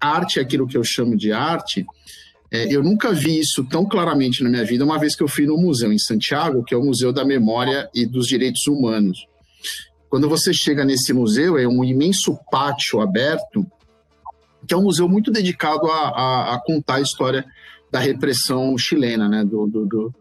[0.00, 1.86] arte é aquilo que eu chamo de arte,
[2.50, 5.46] é, eu nunca vi isso tão claramente na minha vida, uma vez que eu fui
[5.46, 9.26] no museu em Santiago, que é o Museu da Memória e dos Direitos Humanos.
[10.08, 13.66] Quando você chega nesse museu, é um imenso pátio aberto,
[14.66, 17.44] que é um museu muito dedicado a, a, a contar a história
[17.90, 20.14] da repressão chilena, né, do, do, do,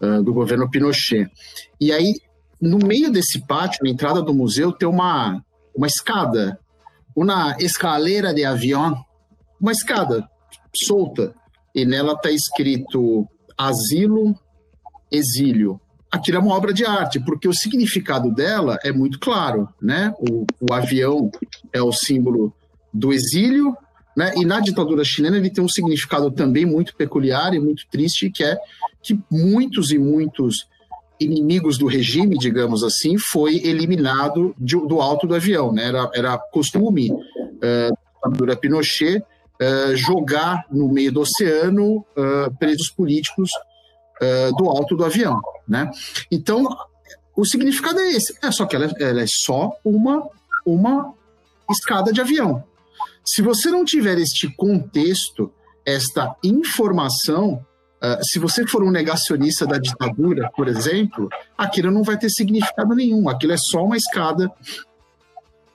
[0.00, 1.30] uh, do, governo Pinochet.
[1.80, 2.14] E aí,
[2.60, 5.42] no meio desse pátio, na entrada do museu, tem uma,
[5.74, 6.58] uma escada,
[7.14, 9.02] uma escaleira de avião,
[9.60, 10.28] uma escada
[10.74, 11.34] solta,
[11.74, 14.34] e nela está escrito asilo,
[15.10, 15.80] exílio.
[16.10, 20.12] Aquilo é uma obra de arte, porque o significado dela é muito claro, né?
[20.18, 21.30] O, o avião
[21.72, 22.52] é o símbolo
[22.92, 23.76] do exílio,
[24.16, 24.32] né?
[24.36, 28.42] E na ditadura chilena ele tem um significado também muito peculiar e muito triste, que
[28.42, 28.56] é
[29.02, 30.68] que muitos e muitos
[31.20, 35.84] inimigos do regime, digamos assim, foi eliminado de, do alto do avião, né?
[35.84, 37.18] Era, era costume uh,
[37.60, 39.22] da ditadura Pinochet
[39.60, 43.50] uh, jogar no meio do oceano uh, presos políticos
[44.22, 45.90] uh, do alto do avião, né?
[46.30, 46.66] Então,
[47.36, 48.36] o significado é esse.
[48.42, 50.28] É só que ela, é, ela é só uma,
[50.66, 51.14] uma
[51.70, 52.64] escada de avião.
[53.24, 55.52] Se você não tiver este contexto,
[55.84, 57.64] esta informação,
[58.02, 62.94] uh, se você for um negacionista da ditadura, por exemplo, aquilo não vai ter significado
[62.94, 63.28] nenhum.
[63.28, 64.50] Aquilo é só uma escada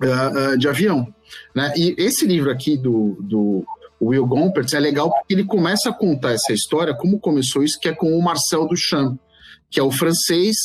[0.04, 1.13] uh, uh, de avião.
[1.53, 1.73] Né?
[1.75, 3.65] E esse livro aqui do, do
[4.01, 7.89] Will Gompertz é legal porque ele começa a contar essa história, como começou isso, que
[7.89, 9.17] é com o Marcel Duchamp,
[9.69, 10.55] que é o francês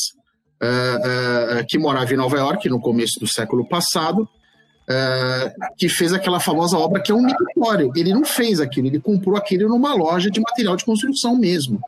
[0.61, 6.13] uh, uh, que morava em Nova York no começo do século passado, uh, que fez
[6.13, 7.91] aquela famosa obra que é um mictório.
[7.95, 11.79] Ele não fez aquilo, ele comprou aquilo numa loja de material de construção mesmo.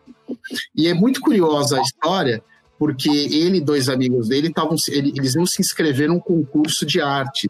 [0.76, 2.44] E é muito curiosa a história,
[2.80, 4.52] porque ele e dois amigos dele
[4.90, 7.50] eles iam se inscrever num concurso de arte.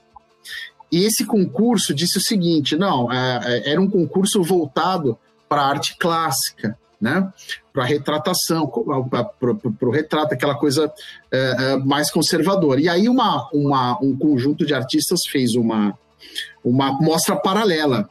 [0.93, 5.17] E esse concurso disse o seguinte: não, é, é, era um concurso voltado
[5.49, 7.33] para a arte clássica, né?
[7.73, 10.93] para a retratação, para o retrato, aquela coisa
[11.31, 12.79] é, é, mais conservadora.
[12.79, 15.97] E aí uma, uma, um conjunto de artistas fez uma,
[16.63, 18.07] uma mostra paralela,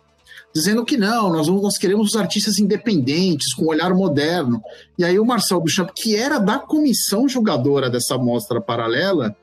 [0.52, 4.60] dizendo que não, nós, vamos, nós queremos os artistas independentes, com um olhar moderno.
[4.98, 9.36] E aí o Marcel Duchamp, que era da comissão julgadora dessa mostra paralela,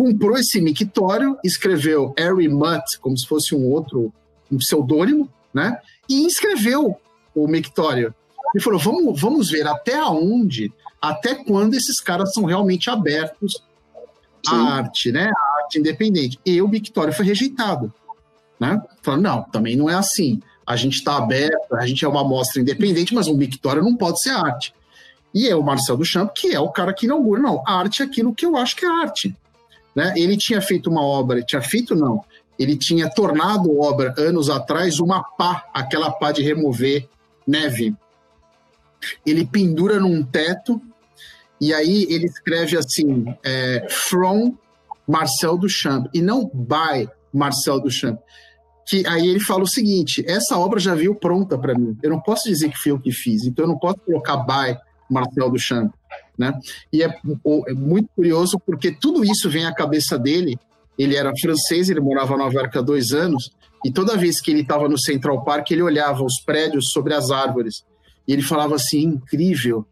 [0.00, 4.10] comprou esse mictório, escreveu Harry Mutt como se fosse um outro,
[4.50, 5.78] um pseudônimo, né?
[6.08, 6.98] E inscreveu
[7.34, 8.14] o mictório.
[8.56, 13.62] E falou: vamos, vamos ver até onde, até quando esses caras são realmente abertos
[14.46, 14.66] à Sim.
[14.68, 15.30] arte, né?
[15.36, 16.40] À arte independente.
[16.46, 17.92] E o mictório foi rejeitado.
[18.58, 18.82] Né?
[19.02, 20.40] Falando, não, também não é assim.
[20.66, 24.22] A gente está aberto, a gente é uma amostra independente, mas um mictório não pode
[24.22, 24.72] ser arte.
[25.34, 27.42] E é o Marcel Duchamp, que é o cara que inaugura.
[27.42, 29.36] Não, arte é aquilo que eu acho que é arte.
[29.94, 30.14] Né?
[30.16, 32.24] Ele tinha feito uma obra, tinha feito não,
[32.58, 37.08] ele tinha tornado obra anos atrás uma pá, aquela pá de remover
[37.46, 37.94] neve.
[39.24, 40.80] Ele pendura num teto
[41.60, 44.54] e aí ele escreve assim, é, from
[45.06, 48.18] Marcel Duchamp, e não by Marcel Duchamp.
[48.86, 51.96] Que aí ele fala o seguinte: essa obra já veio pronta para mim.
[52.02, 54.78] Eu não posso dizer que fui eu que fiz, então eu não posso colocar by
[55.10, 55.92] Marcel Duchamp.
[56.38, 56.58] Né?
[56.92, 60.58] E é, é, muito curioso porque tudo isso vem à cabeça dele.
[60.98, 63.50] Ele era francês, ele morava em Nova York há dois anos,
[63.84, 67.30] e toda vez que ele estava no Central Park, ele olhava os prédios sobre as
[67.30, 67.84] árvores.
[68.28, 69.86] E ele falava assim: incrível,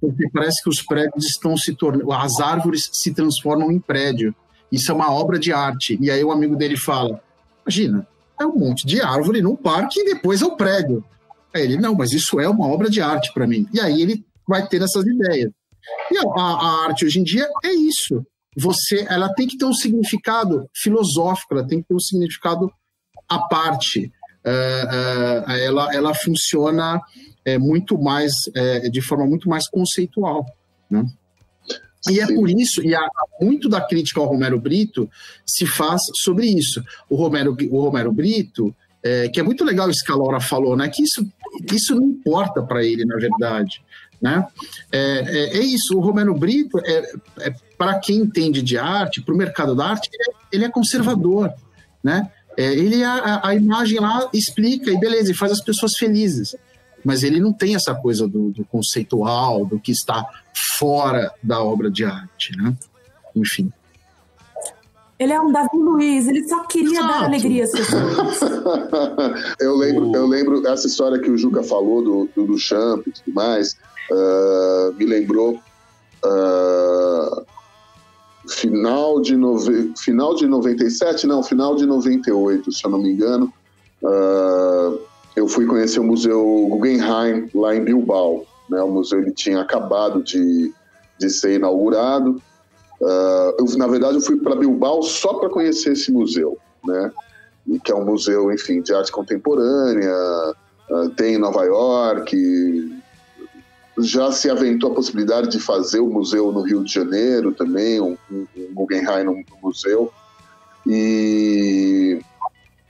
[0.00, 2.12] porque parece que os prédios estão se tornando.
[2.12, 4.34] As árvores se transformam em prédio.
[4.70, 5.98] Isso é uma obra de arte.
[6.00, 7.22] E aí o amigo dele fala:
[7.64, 8.06] imagina,
[8.38, 11.02] é um monte de árvore num parque e depois é o prédio.
[11.54, 13.66] Aí ele: não, mas isso é uma obra de arte para mim.
[13.72, 15.50] E aí ele vai ter essas ideias.
[16.10, 18.26] E a, a, arte hoje em dia é isso.
[18.56, 22.70] Você, ela tem que ter um significado filosófico, ela tem que ter um significado
[23.28, 24.12] à parte.
[24.44, 27.00] Uh, uh, ela, ela funciona
[27.44, 30.44] é, muito mais, é, de forma muito mais conceitual,
[30.90, 31.04] né?
[32.08, 33.06] E é por isso, e há,
[33.42, 35.08] muito da crítica ao Romero Brito
[35.44, 36.82] se faz sobre isso.
[37.10, 40.76] O Romero, o Romero Brito, é, que é muito legal isso que a Laura falou,
[40.76, 40.88] né?
[40.88, 41.26] Que isso,
[41.70, 43.82] isso não importa para ele, na verdade.
[44.20, 44.46] Né?
[44.92, 49.34] É, é, é, isso, o Romero Brito, é, é para quem entende de arte, para
[49.34, 51.52] o mercado da arte, ele é, ele é conservador.
[52.04, 52.30] Né?
[52.56, 56.54] É, ele a, a, imagem lá explica e beleza, e faz as pessoas felizes.
[57.02, 60.22] Mas ele não tem essa coisa do, do conceitual, do que está
[60.54, 62.54] fora da obra de arte.
[62.58, 62.76] Né?
[63.34, 63.72] Enfim.
[65.18, 67.08] Ele é um Davi Luiz, ele só queria Exato.
[67.08, 68.40] dar alegria às pessoas.
[69.60, 73.12] eu, lembro, eu lembro essa história que o Juca falou do, do, do Champ e
[73.12, 73.76] tudo mais
[74.10, 75.60] uh, me lembrou
[76.24, 77.46] uh,
[78.48, 79.92] final, de nove...
[79.96, 83.52] final de 97, não, final de 98, se eu não me engano.
[84.02, 84.98] Uh,
[85.36, 88.44] eu fui conhecer o Museu Guggenheim lá em Bilbao.
[88.68, 88.82] Né?
[88.82, 90.72] O museu ele tinha acabado de,
[91.18, 92.40] de ser inaugurado.
[93.58, 97.10] eu, na verdade, eu fui para Bilbao só para conhecer esse museu, né?
[97.66, 100.14] E que é um museu, enfim, de arte contemporânea.
[101.16, 102.99] tem em Nova York,
[104.02, 108.16] já se aventou a possibilidade de fazer o museu no Rio de Janeiro também, um,
[108.30, 110.12] um, Guggenheim no, museu.
[110.86, 112.20] E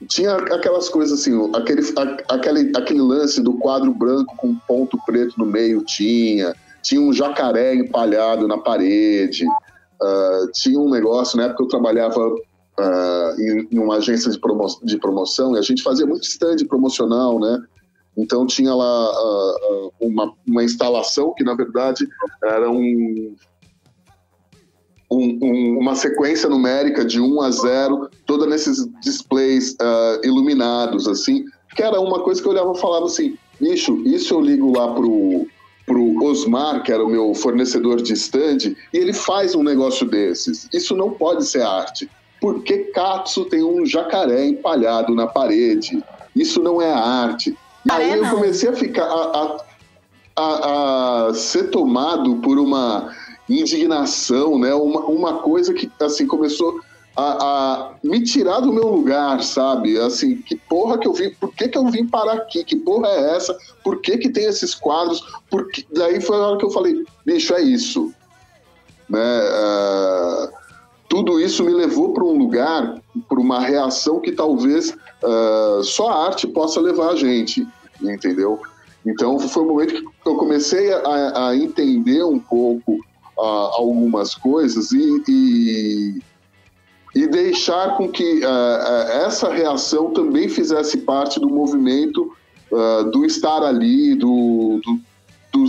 [0.09, 1.83] tinha aquelas coisas assim, aquele,
[2.29, 7.75] aquele, aquele lance do quadro branco com ponto preto no meio tinha, tinha um jacaré
[7.75, 13.97] empalhado na parede, uh, tinha um negócio, na época eu trabalhava uh, em, em, uma
[13.97, 17.63] agência de, promo, de promoção e a gente fazia muito stand promocional, né?
[18.17, 22.07] Então tinha lá uh, uma, uma instalação que na verdade
[22.45, 23.35] era um,
[25.11, 31.45] um, um, uma sequência numérica de 1 a 0, toda nesses displays uh, iluminados, assim,
[31.75, 34.93] que era uma coisa que eu olhava e falava assim, bicho, isso eu ligo lá
[34.95, 35.47] pro,
[35.87, 40.69] pro Osmar, que era o meu fornecedor de stand, e ele faz um negócio desses.
[40.73, 42.09] Isso não pode ser arte.
[42.41, 46.03] Por que Katsu tem um jacaré empalhado na parede?
[46.35, 47.57] Isso não é arte.
[47.87, 49.57] E aí eu comecei a ficar a,
[50.37, 53.15] a, a, ser tomado por uma
[53.49, 54.75] indignação, né?
[54.75, 56.81] Uma, uma coisa que assim começou
[57.17, 59.99] a, a, me tirar do meu lugar, sabe?
[59.99, 62.65] Assim, que porra que eu vim, por que, que eu vim parar aqui?
[62.65, 63.57] Que porra é essa?
[63.83, 65.23] Por que, que tem esses quadros?
[65.51, 65.85] Porque...
[65.93, 68.13] Daí foi a hora que eu falei, bicho, é isso.
[69.09, 69.19] Né?
[69.19, 70.49] Uh,
[71.09, 76.27] tudo isso me levou para um lugar, para uma reação que talvez uh, só a
[76.27, 77.67] arte possa levar a gente,
[78.01, 78.61] entendeu?
[79.05, 82.93] Então foi o momento que eu comecei a, a entender um pouco
[83.37, 86.21] uh, algumas coisas e, e,
[87.15, 92.33] e, deixar com que uh, essa reação também fizesse parte do movimento
[93.13, 95.01] do estar ali, do do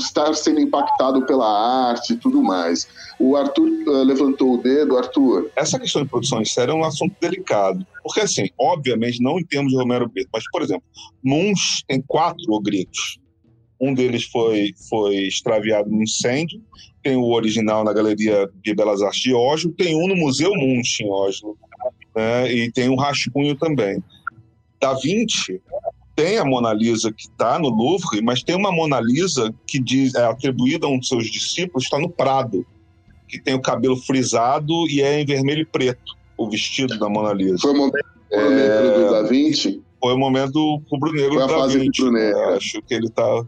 [0.03, 2.87] estar sendo impactado pela arte e tudo mais.
[3.19, 4.97] O Arthur uh, levantou o dedo.
[4.97, 5.51] Arthur.
[5.55, 7.85] Essa questão de produção em série é um assunto delicado.
[8.03, 10.83] Porque, assim, obviamente, não em termos de Romero Brito, mas, por exemplo,
[11.23, 13.19] Munch tem quatro gritos.
[13.79, 16.61] Um deles foi, foi extraviado no incêndio,
[17.01, 21.01] tem o original na Galeria de Belas Artes de Oslo, tem um no Museu Munch
[21.01, 21.57] em Oslo,
[22.15, 22.51] né?
[22.53, 24.01] e tem um rascunho também.
[24.79, 25.61] Da Vinci
[26.15, 30.13] tem a Mona Lisa que está no Louvre, mas tem uma Mona Lisa que diz,
[30.15, 32.65] é atribuída a um dos seus discípulos, está no Prado,
[33.27, 37.33] que tem o cabelo frisado e é em vermelho e preto, o vestido da Mona
[37.33, 37.57] Lisa.
[37.59, 38.97] Foi o momento, é...
[38.97, 39.81] do Da Vinci?
[39.99, 40.81] Foi o momento do
[41.47, 42.11] Da Vinci.
[42.11, 42.33] Né?
[42.55, 43.45] Acho que ele está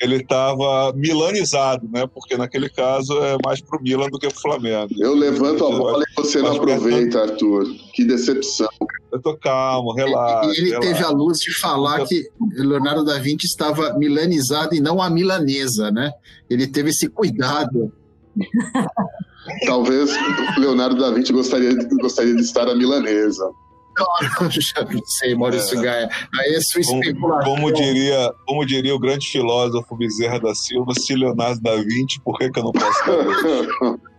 [0.00, 2.06] ele estava milanizado, né?
[2.06, 4.88] Porque naquele caso é mais pro Milan do que pro Flamengo.
[4.96, 7.66] Eu levanto a bola e você não aproveita, Arthur.
[7.92, 8.68] Que decepção.
[9.10, 10.50] Eu tô calmo, relaxa.
[10.50, 10.92] E ele relaxa.
[10.92, 15.90] teve a luz de falar que Leonardo da Vinci estava milanizado e não a milanesa,
[15.90, 16.12] né?
[16.48, 17.92] Ele teve esse cuidado.
[19.66, 20.10] Talvez
[20.58, 23.50] Leonardo da Vinci gostaria, gostaria de estar a milanesa.
[23.98, 25.82] Não, já não sei, Maurício é.
[25.82, 26.08] Gaia.
[26.38, 27.54] Aí é sua especulação.
[27.54, 32.20] Como, como, diria, como diria o grande filósofo Bezerra da Silva, se Leonardo da Vinci,
[32.22, 33.02] por que, que eu não posso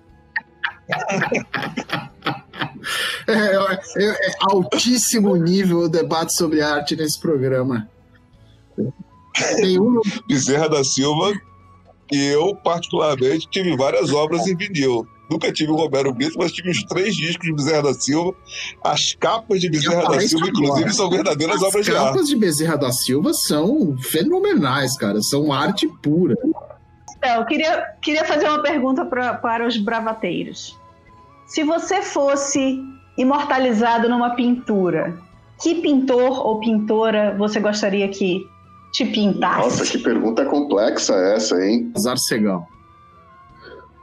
[3.27, 7.87] é, é, é, altíssimo nível o debate sobre arte nesse programa.
[9.57, 10.01] Nenhum...
[10.27, 11.33] Bezerra da Silva
[12.11, 15.07] e eu, particularmente, tive várias obras em vinil.
[15.29, 18.33] Nunca tive o Roberto Brito, mas tive os três discos de Bezerra da Silva.
[18.83, 22.01] As capas de Bezerra da Silva, inclusive, são verdadeiras As obras de arte.
[22.01, 25.21] As capas de Bezerra da Silva são fenomenais, cara.
[25.21, 26.35] São arte pura.
[27.15, 30.78] Então, eu queria, queria fazer uma pergunta pra, para os bravateiros.
[31.49, 32.79] Se você fosse
[33.17, 35.19] imortalizado numa pintura,
[35.59, 38.45] que pintor ou pintora você gostaria que
[38.93, 39.79] te pintasse?
[39.79, 41.91] Nossa, que pergunta complexa essa, hein?
[41.97, 42.65] Zarcegão.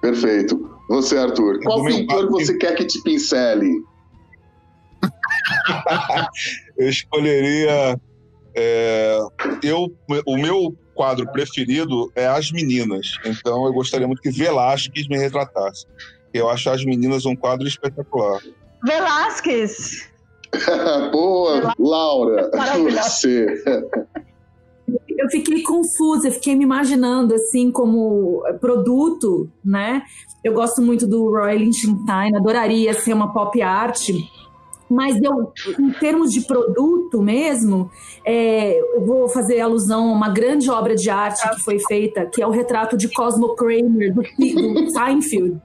[0.03, 0.70] Perfeito.
[0.88, 3.80] Você, Arthur, qual pintor você quer que te pincele?
[6.76, 8.01] eu escolheria.
[8.57, 9.18] É,
[9.62, 9.94] eu,
[10.26, 13.18] o meu quadro preferido é As Meninas.
[13.24, 15.86] Então eu gostaria muito que Velázquez me retratasse.
[16.37, 18.41] Eu acho As Meninas um quadro espetacular.
[18.84, 20.09] Velázquez!
[21.12, 22.51] Boa, Laura,
[22.93, 23.47] você
[25.18, 30.03] eu fiquei confusa, eu fiquei me imaginando assim como produto, né?
[30.45, 34.11] Eu gosto muito do Roy Lichtenstein, adoraria ser uma pop art,
[34.89, 37.91] mas eu, em termos de produto mesmo,
[38.24, 42.41] é, eu vou fazer alusão a uma grande obra de arte que foi feita, que
[42.41, 45.61] é o retrato de Cosmo Kramer, do, do Seinfeld,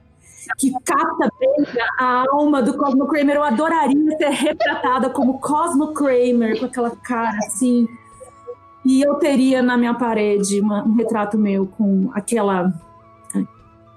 [0.58, 1.66] que capta bem
[1.98, 3.36] a alma do Cosmo Kramer.
[3.36, 7.86] Eu adoraria ser retratada como Cosmo Kramer, com aquela cara assim,
[8.84, 12.72] e eu teria na minha parede uma, um retrato meu com aquela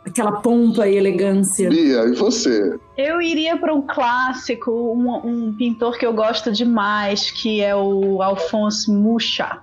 [0.05, 1.67] aquela pompa e elegância.
[1.67, 2.77] Bia, e você?
[2.95, 8.21] Eu iria para um clássico, um, um, pintor que eu gosto demais, que é o
[8.21, 9.59] Alphonse Mucha,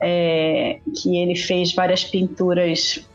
[0.00, 3.06] é, que ele fez várias pinturas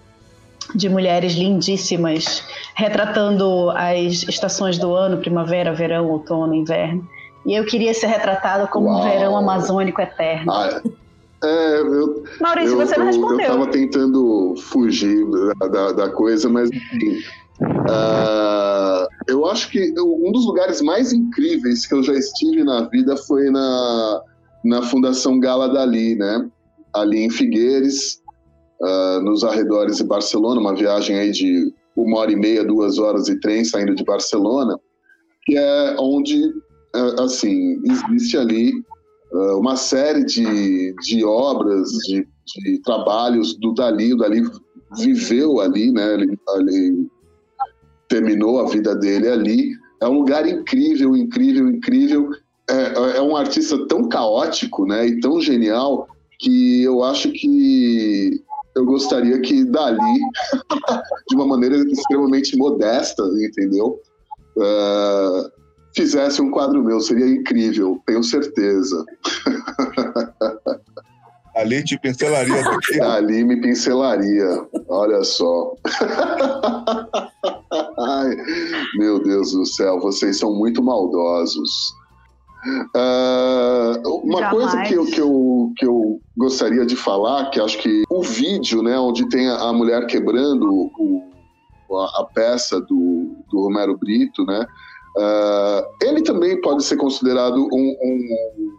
[0.78, 2.44] de mulheres lindíssimas,
[2.76, 7.08] retratando as estações do ano, primavera, verão, outono, inverno.
[7.46, 9.00] E eu queria ser retratada como Uau.
[9.00, 10.52] um verão amazônico eterno.
[10.52, 11.08] Ah, é.
[11.44, 13.46] É, eu, Maurício, eu, você não respondeu.
[13.46, 15.24] Eu estava tentando fugir
[15.60, 17.20] da, da, da coisa, mas enfim.
[17.62, 23.16] Uh, eu acho que um dos lugares mais incríveis que eu já estive na vida
[23.18, 24.22] foi na,
[24.64, 26.48] na Fundação Gala Dali, né?
[26.94, 28.20] Ali em Figueires,
[28.82, 33.26] uh, nos arredores de Barcelona, uma viagem aí de uma hora e meia, duas horas
[33.26, 34.80] de trem saindo de Barcelona,
[35.46, 36.46] que é onde,
[36.96, 38.74] uh, assim, existe ali
[39.34, 44.14] ah, uma série de, de obras, de, de, trabalhos do Dali.
[44.14, 44.42] O Dali
[44.98, 46.14] viveu ali, né?
[46.14, 47.10] Ele,
[48.08, 49.72] terminou a vida dele ali.
[50.02, 52.30] É um lugar incrível, incrível, incrível.
[52.70, 55.08] É, é um artista tão caótico, né?
[55.08, 56.08] E tão genial
[56.40, 58.42] que eu acho que
[58.78, 59.98] eu gostaria que Dali,
[61.30, 64.00] de uma maneira extremamente modesta, entendeu?
[64.56, 65.52] Uh,
[65.96, 69.04] fizesse um quadro meu, seria incrível, tenho certeza.
[71.56, 72.62] Ali te pincelaria.
[73.02, 75.74] Ali me pincelaria, olha só.
[77.98, 78.38] Ai,
[78.96, 81.96] meu Deus do céu, vocês são muito maldosos.
[82.66, 84.52] Uh, uma Jamais.
[84.52, 88.82] coisa que eu, que, eu, que eu gostaria de falar, que acho que o vídeo,
[88.82, 91.24] né, onde tem a, mulher quebrando o,
[91.92, 94.66] a, a, peça do, do Romero Brito, né,
[95.18, 98.72] Uh, ele também pode ser considerado um, um,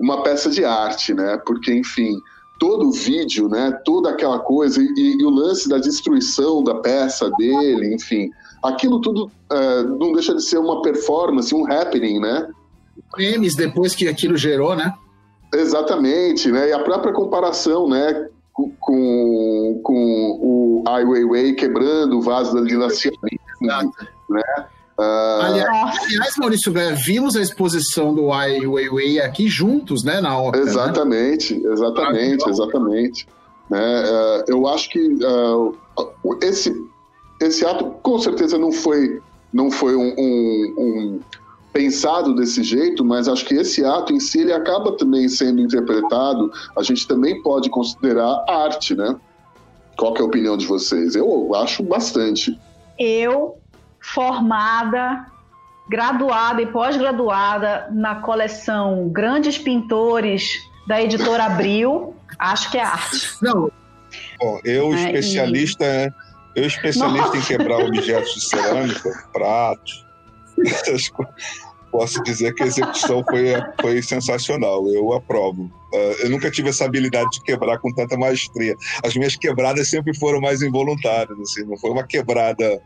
[0.00, 1.38] uma peça de arte, né?
[1.44, 2.16] Porque, enfim,
[2.58, 3.70] todo o vídeo, né?
[3.84, 8.30] Toda aquela coisa e, e, o lance da destruição da peça dele, enfim,
[8.62, 12.48] aquilo tudo uh, não deixa de ser uma performance, um happening, né?
[13.16, 14.92] Memes depois que aquilo gerou, né?
[15.54, 16.70] Exatamente, né?
[16.70, 18.28] E a própria comparação, né?
[18.52, 23.12] Com, com, o Ai Weiwei quebrando o vaso da dinastia,
[23.60, 24.42] né?
[24.98, 25.42] Uh...
[25.42, 26.72] Aliás, aliás, Maurício,
[27.04, 30.62] vimos a exposição do Ai Weiwei aqui juntos, né, na ópera.
[30.62, 31.72] Exatamente, né?
[31.72, 33.26] exatamente, exatamente.
[33.70, 34.04] Né?
[34.04, 35.74] Uh, eu acho que uh,
[36.42, 36.74] esse,
[37.40, 39.20] esse ato com certeza não foi,
[39.52, 41.20] não foi um, um, um,
[41.72, 46.52] pensado desse jeito, mas acho que esse ato em si ele acaba também sendo interpretado,
[46.76, 49.16] a gente também pode considerar arte, né?
[49.96, 51.14] Qual é a opinião de vocês?
[51.14, 52.58] Eu acho bastante.
[52.98, 53.58] Eu
[54.00, 55.26] formada,
[55.88, 60.52] graduada e pós-graduada na coleção Grandes Pintores
[60.86, 62.14] da editora Abril.
[62.38, 63.28] Acho que é arte.
[63.40, 63.70] Não.
[64.38, 66.60] Bom, eu é, especialista, e...
[66.60, 67.38] eu especialista Nossa.
[67.38, 70.04] em quebrar objetos de cerâmica, pratos.
[71.92, 74.88] posso dizer que a execução foi, foi sensacional.
[74.88, 75.64] Eu aprovo.
[75.92, 78.74] Uh, eu nunca tive essa habilidade de quebrar com tanta maestria.
[79.04, 82.80] As minhas quebradas sempre foram mais involuntárias, assim, não foi uma quebrada.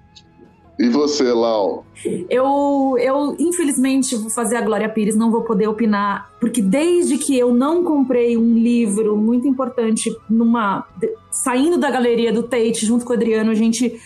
[0.78, 1.86] E você, Lau?
[2.28, 7.38] Eu, eu, infelizmente, vou fazer a Glória Pires, não vou poder opinar, porque desde que
[7.38, 10.86] eu não comprei um livro muito importante numa.
[11.30, 13.98] saindo da galeria do Tate, junto com o Adriano, a gente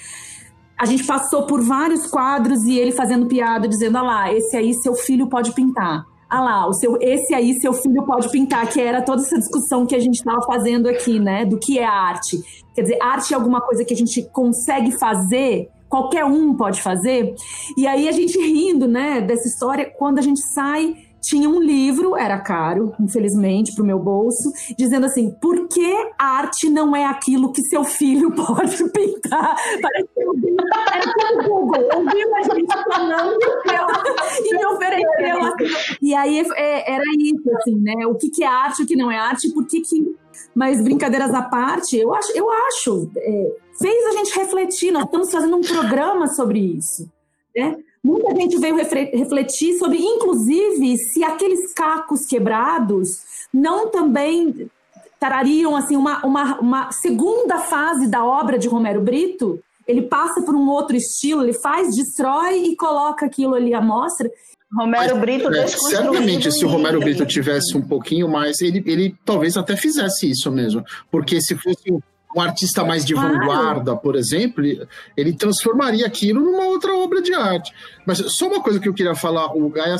[0.81, 4.72] a gente passou por vários quadros e ele fazendo piada, dizendo: ah lá, esse aí
[4.72, 6.07] seu filho pode pintar.
[6.26, 9.85] Ah lá, o seu, esse aí seu filho pode pintar, que era toda essa discussão
[9.85, 11.45] que a gente estava fazendo aqui, né?
[11.45, 12.41] Do que é arte.
[12.74, 17.35] Quer dizer, arte é alguma coisa que a gente consegue fazer, qualquer um pode fazer.
[17.76, 22.16] E aí a gente rindo, né, dessa história, quando a gente sai tinha um livro,
[22.16, 27.04] era caro, infelizmente, para o meu bolso, dizendo assim: por que a arte não é
[27.04, 29.54] aquilo que seu filho pode pintar?
[29.80, 33.38] Parece que eu vi, o Google, eu vi uma gente falando
[34.44, 35.42] e me ofereceu.
[35.42, 35.96] Assim.
[36.02, 38.06] E aí é, era isso, assim, né?
[38.06, 40.16] O que, que é arte, o que não é arte, por que que.
[40.54, 44.90] Mas brincadeiras à parte, eu acho, eu acho é, fez a gente refletir.
[44.90, 47.10] Nós estamos fazendo um programa sobre isso.
[47.54, 47.76] Né?
[48.03, 53.20] Muita gente veio refletir sobre, inclusive, se aqueles cacos quebrados
[53.53, 54.70] não também
[55.18, 59.61] trariam assim uma, uma, uma segunda fase da obra de Romero Brito.
[59.86, 64.30] Ele passa por um outro estilo, ele faz, destrói e coloca aquilo ali à mostra.
[64.72, 69.16] Romero Mas, Brito é, Certamente, se o Romero Brito tivesse um pouquinho mais, ele, ele
[69.24, 70.84] talvez até fizesse isso mesmo.
[71.11, 72.01] Porque se fosse um
[72.39, 73.33] artista mais de claro.
[73.33, 74.62] vanguarda, por exemplo,
[75.16, 77.72] ele transformaria aquilo numa outra obra de arte.
[78.07, 79.97] Mas só uma coisa que eu queria falar, o Gaia,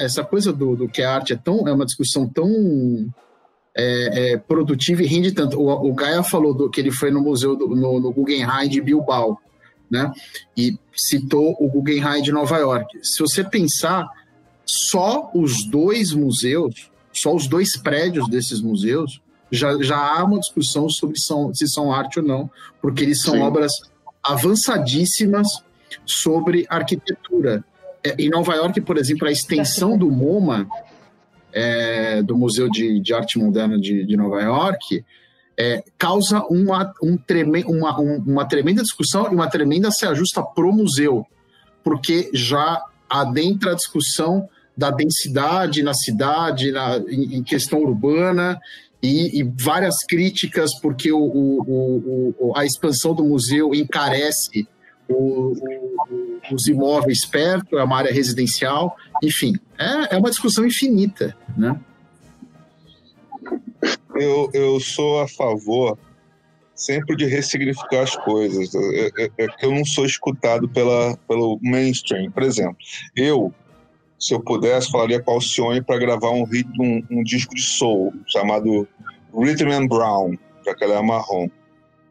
[0.00, 2.48] essa coisa do, do que a arte é tão é uma discussão tão
[3.76, 5.60] é, é, produtiva e rende tanto.
[5.60, 8.80] O, o Gaia falou do, que ele foi no museu do, no, no Guggenheim de
[8.80, 9.38] Bilbao,
[9.88, 10.10] né?
[10.56, 12.98] E citou o Guggenheim de Nova York.
[13.02, 14.08] Se você pensar,
[14.66, 19.20] só os dois museus, só os dois prédios desses museus
[19.50, 23.34] já, já há uma discussão sobre são, se são arte ou não, porque eles são
[23.34, 23.42] Sim.
[23.42, 23.72] obras
[24.22, 25.48] avançadíssimas
[26.04, 27.64] sobre arquitetura.
[28.04, 30.66] É, em Nova York, por exemplo, a extensão do MoMA,
[31.52, 35.04] é, do Museu de, de, Arte Moderna de, de Nova York,
[35.56, 40.42] é, causa uma, um treme, uma, um, uma tremenda discussão e uma tremenda se ajusta
[40.42, 41.26] pro museu,
[41.82, 48.60] porque já adentra a discussão da densidade na cidade, na, em, em questão urbana,
[49.02, 54.66] e, e várias críticas porque o, o, o, a expansão do museu encarece
[56.52, 61.78] os imóveis perto, é uma área residencial, enfim, é, é uma discussão infinita, né?
[64.14, 65.96] Eu, eu sou a favor
[66.78, 68.74] sempre de ressignificar as coisas.
[68.74, 72.30] É, é, é, que eu não sou escutado pela, pelo mainstream.
[72.30, 72.76] Por exemplo,
[73.16, 73.52] eu
[74.18, 76.44] se eu pudesse, falaria com Alcione para gravar um,
[76.80, 78.86] um, um, disco de soul chamado
[79.32, 81.48] Rhythm and Brown, já que ela é marrom.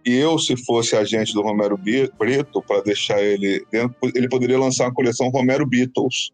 [0.05, 4.85] E eu, se fosse agente do Romero Brito, para deixar ele dentro, ele poderia lançar
[4.85, 6.31] uma coleção Romero Beatles.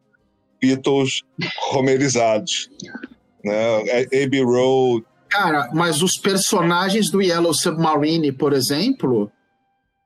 [0.62, 1.24] Beatles
[1.72, 2.70] romerizados.
[3.44, 4.04] Né?
[4.24, 5.04] Abbey Road.
[5.28, 9.32] Cara, mas os personagens do Yellow Submarine, por exemplo,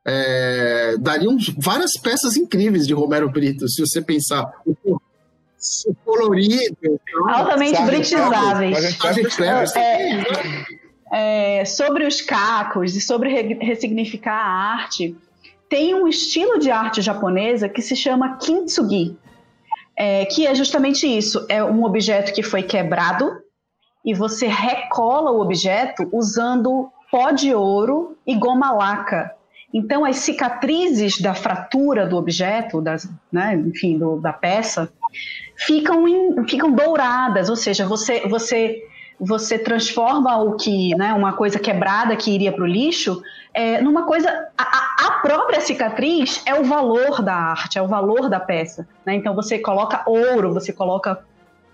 [0.06, 4.50] é, dariam várias peças incríveis de Romero Brito, se você pensar.
[6.06, 7.00] Colorido.
[7.28, 8.78] Altamente britizáveis.
[9.76, 15.16] É, é, sobre os cacos e sobre ressignificar a arte,
[15.70, 19.18] tem um estilo de arte japonesa que se chama kintsugi,
[19.96, 23.32] é, que é justamente isso: é um objeto que foi quebrado
[24.06, 29.37] e você recola o objeto usando pó de ouro e goma laca.
[29.74, 34.92] Então, as cicatrizes da fratura do objeto, das, né, enfim, do, da peça,
[35.56, 38.82] ficam, em, ficam douradas, ou seja, você, você,
[39.20, 43.22] você transforma o que, né, uma coisa quebrada que iria para o lixo,
[43.54, 44.30] é, numa coisa.
[44.58, 48.88] A, a, própria cicatriz é o valor da arte, é o valor da peça.
[49.06, 49.16] Né?
[49.16, 51.26] Então você coloca ouro, você coloca.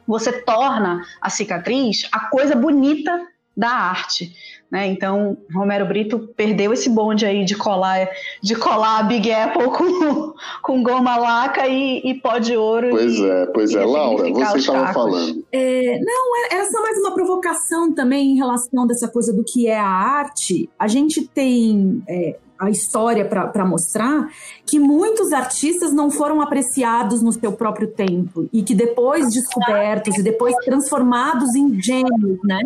[0.08, 3.26] Você torna a cicatriz a coisa bonita
[3.56, 4.34] da arte.
[4.74, 4.88] Né?
[4.88, 8.10] Então, Romero Brito perdeu esse bonde aí de colar,
[8.42, 10.34] de colar a Big Apple com,
[10.64, 12.90] com goma laca e, e pó de ouro.
[12.90, 13.86] Pois e, é, pois é.
[13.86, 15.46] Laura, você estava falando.
[15.52, 19.78] É, não, era só mais uma provocação também em relação dessa coisa do que é
[19.78, 20.68] a arte.
[20.80, 24.28] A gente tem é, a história para mostrar
[24.66, 30.24] que muitos artistas não foram apreciados no seu próprio tempo e que depois descobertos e
[30.24, 32.60] depois transformados em gênios, né?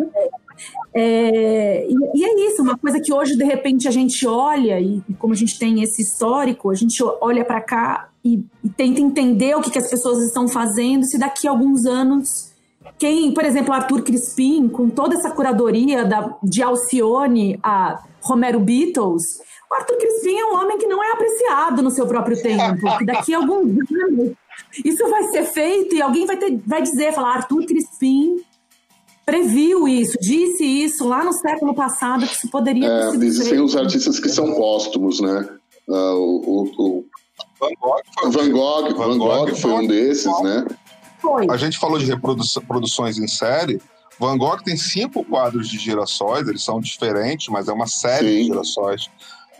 [0.94, 5.02] É, e, e, é isso, uma coisa que hoje, de repente, a gente olha, e,
[5.08, 9.00] e como a gente tem esse histórico, a gente olha para cá e, e, tenta
[9.00, 12.52] entender o que, que as pessoas estão fazendo, se daqui a alguns anos,
[12.98, 19.22] quem, por exemplo, Arthur Crispim, com toda essa curadoria da, de Alcione a Romero Beatles,
[19.70, 23.34] o Arthur Crispim é um homem que não é apreciado no seu próprio tempo, daqui
[23.34, 24.32] a alguns anos
[24.84, 28.36] isso vai ser feito e alguém vai, ter, vai dizer, falar, Arthur Crispim
[29.28, 33.60] previu isso, disse isso lá no século passado que isso poderia é, ter sido Existem
[33.60, 35.46] os artistas que são póstumos, né?
[35.86, 37.04] Uh, o, o, o,
[37.60, 40.64] Van Gogh foi, Van Gogh, Van Gogh foi um desses, né?
[41.18, 41.46] Foi.
[41.50, 43.82] A gente falou de reproduções em série.
[44.18, 48.36] Van Gogh tem cinco quadros de girassóis, eles são diferentes, mas é uma série Sim.
[48.36, 49.10] de girassóis.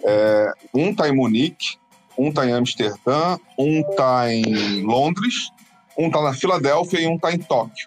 [0.02, 1.76] É, um está em Munique,
[2.16, 5.50] um está em Amsterdã, um está em Londres,
[5.98, 7.86] um está na Filadélfia e um está em Tóquio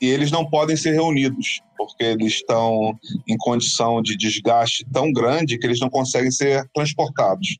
[0.00, 2.94] e eles não podem ser reunidos, porque eles estão
[3.28, 7.58] em condição de desgaste tão grande que eles não conseguem ser transportados.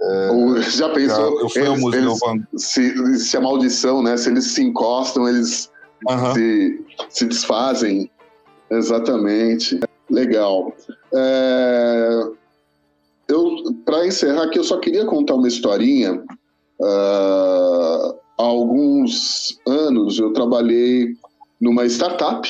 [0.00, 1.40] É, já pensou?
[1.40, 4.16] Eu fui eles, ao museu eles, se, se a maldição, né?
[4.16, 5.70] Se eles se encostam, eles
[6.08, 6.34] uhum.
[6.34, 8.10] se, se desfazem.
[8.70, 9.80] Exatamente.
[10.08, 10.72] Legal.
[11.12, 12.22] É,
[13.28, 16.22] eu, para encerrar aqui, eu só queria contar uma historinha.
[16.80, 21.16] Uh, há alguns anos eu trabalhei
[21.60, 22.48] numa startup,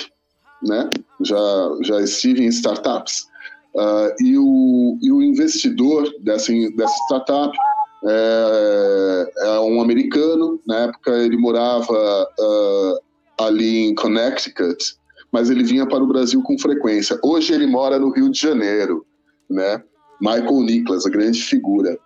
[0.63, 0.91] né?
[1.23, 1.37] Já,
[1.83, 3.27] já estive em startups.
[3.75, 7.57] Uh, e, o, e o investidor dessa, dessa startup
[8.05, 10.61] é, é um americano.
[10.67, 12.99] Na época ele morava uh,
[13.39, 14.97] ali em Connecticut,
[15.33, 17.19] mas ele vinha para o Brasil com frequência.
[17.23, 19.05] Hoje ele mora no Rio de Janeiro,
[19.49, 19.83] né?
[20.21, 21.99] Michael Nicholas, a grande figura.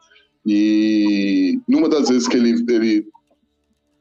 [0.44, 3.07] E numa das vezes que ele, ele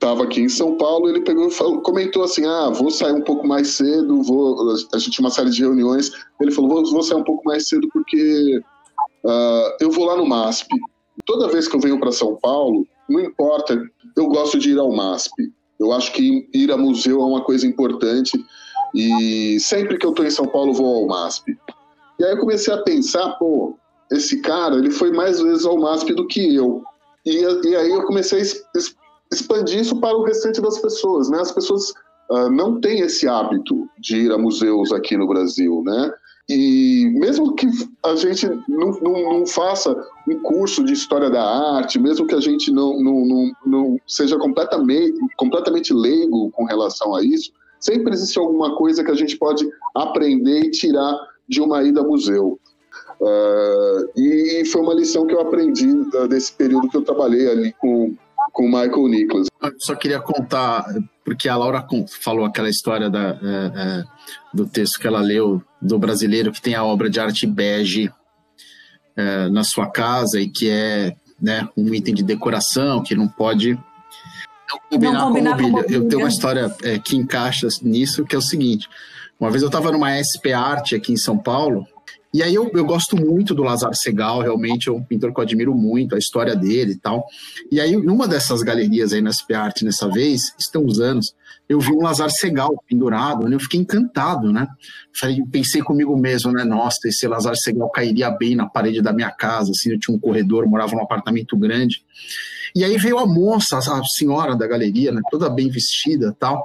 [0.02, 3.47] estava aqui em São Paulo, ele pegou falou, comentou assim: ah, vou sair um pouco
[3.47, 4.72] mais cedo, vou.
[4.72, 6.12] A gente tinha uma série de reuniões.
[6.41, 8.60] Ele falou: vou, vou sair um pouco mais cedo porque
[9.24, 10.68] uh, eu vou lá no MASP.
[11.24, 13.80] Toda vez que eu venho para São Paulo, não importa,
[14.18, 15.54] eu gosto de ir ao MASP.
[15.80, 18.43] Eu acho que ir a museu é uma coisa importante
[18.95, 21.56] e sempre que eu estou em São Paulo, vou ao MASP.
[22.20, 23.78] E aí eu comecei a pensar: pô,
[24.12, 26.82] esse cara, ele foi mais vezes ao MASP do que eu.
[27.24, 27.38] E,
[27.68, 28.41] e aí eu comecei a
[29.32, 31.39] expandir isso para o restante das pessoas, né?
[31.39, 31.93] As pessoas
[32.29, 36.13] uh, não têm esse hábito de ir a museus aqui no Brasil, né?
[36.49, 37.65] E mesmo que
[38.03, 39.95] a gente não, não, não, faça
[40.27, 41.41] um curso de história da
[41.77, 47.23] arte, mesmo que a gente não, não, não, seja completamente, completamente leigo com relação a
[47.23, 49.65] isso, sempre existe alguma coisa que a gente pode
[49.95, 51.15] aprender e tirar
[51.47, 52.59] de uma ida ao museu.
[53.21, 57.73] Uh, e foi uma lição que eu aprendi uh, desse período que eu trabalhei ali
[57.79, 58.13] com
[58.52, 59.47] com o Michael Nicholas.
[59.62, 60.86] Eu só queria contar,
[61.24, 61.86] porque a Laura
[62.20, 64.04] falou aquela história da, é, é,
[64.54, 68.12] do texto que ela leu do brasileiro que tem a obra de arte bege
[69.16, 73.74] é, na sua casa e que é né, um item de decoração que não pode
[73.74, 75.72] não combinar, não combinar com, mobília.
[75.72, 75.97] com mobília.
[75.97, 78.88] Eu tenho uma história é, que encaixa nisso, que é o seguinte.
[79.39, 81.88] Uma vez eu estava numa SP Arte aqui em São Paulo,
[82.34, 85.43] e aí eu, eu gosto muito do Lazar Segal, realmente é um pintor que eu
[85.43, 87.25] admiro muito, a história dele e tal.
[87.69, 91.36] E aí, numa dessas galerias aí na SP Arte, nessa vez, estão os anos,
[91.67, 93.55] eu vi um Lazar Segal pendurado, né?
[93.55, 94.67] eu fiquei encantado, né?
[95.13, 96.63] Falei, pensei comigo mesmo, né?
[96.63, 100.19] Nossa, esse Lazar Segal cairia bem na parede da minha casa, assim, eu tinha um
[100.19, 102.03] corredor, morava num apartamento grande.
[102.73, 105.21] E aí veio a moça, a senhora da galeria, né?
[105.29, 106.63] Toda bem vestida tal.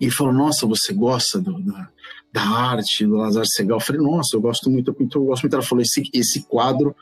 [0.00, 1.88] E falou, nossa, você gosta do, da,
[2.32, 3.78] da arte do Lazar Segal.
[3.78, 5.54] Eu falei, nossa, eu gosto muito, eu gosto muito.
[5.54, 6.94] Ela falou, esse, esse quadro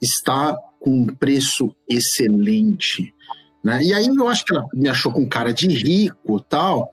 [0.00, 3.14] está com um preço excelente.
[3.62, 3.82] Né?
[3.84, 6.92] E aí eu acho que ela me achou com cara de rico tal,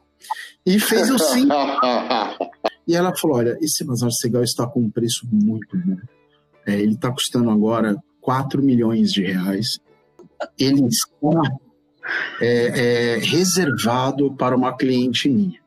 [0.65, 1.47] e fez o sim.
[2.87, 5.97] e ela falou: olha, esse Lazar Segal está com um preço muito bom.
[6.67, 9.79] É, ele está custando agora 4 milhões de reais.
[10.57, 11.41] Ele está
[12.39, 15.59] é, é, reservado para uma cliente minha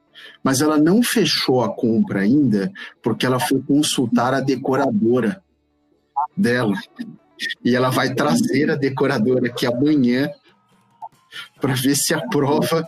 [0.43, 2.73] mas ela não fechou a compra ainda
[3.03, 5.43] porque ela foi consultar a decoradora
[6.37, 6.75] dela.
[7.65, 10.31] E ela vai trazer a decoradora aqui amanhã
[11.61, 12.87] para ver se aprova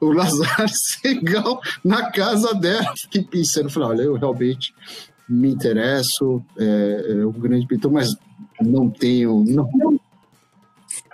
[0.00, 2.92] o Lazar Segal na casa dela.
[2.96, 4.74] Fiquei pensando, falei, olha, eu realmente
[5.28, 8.16] me interesso, é, é um grande pintor, mas
[8.60, 9.44] não tenho.
[9.44, 9.68] Não,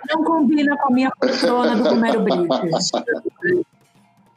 [0.09, 2.47] não combina com a minha patrona do Romero Brito.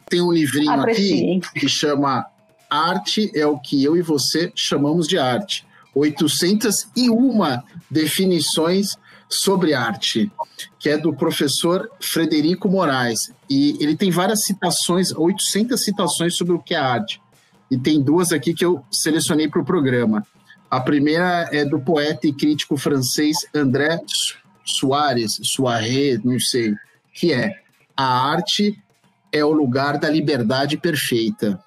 [0.08, 2.26] Tem um livrinho aqui que chama
[2.70, 5.66] Arte é o que eu e você chamamos de arte.
[5.94, 8.96] 801 definições
[9.28, 10.30] sobre arte,
[10.78, 13.32] que é do professor Frederico Moraes.
[13.48, 17.20] E ele tem várias citações, 800 citações sobre o que é arte.
[17.68, 20.24] e tem duas aqui que eu selecionei para o programa.
[20.70, 24.00] A primeira é do poeta e crítico francês André
[24.64, 26.74] Soares, Soares, não sei,
[27.12, 27.60] que é
[27.96, 28.80] A arte
[29.36, 31.58] é o lugar da liberdade perfeita.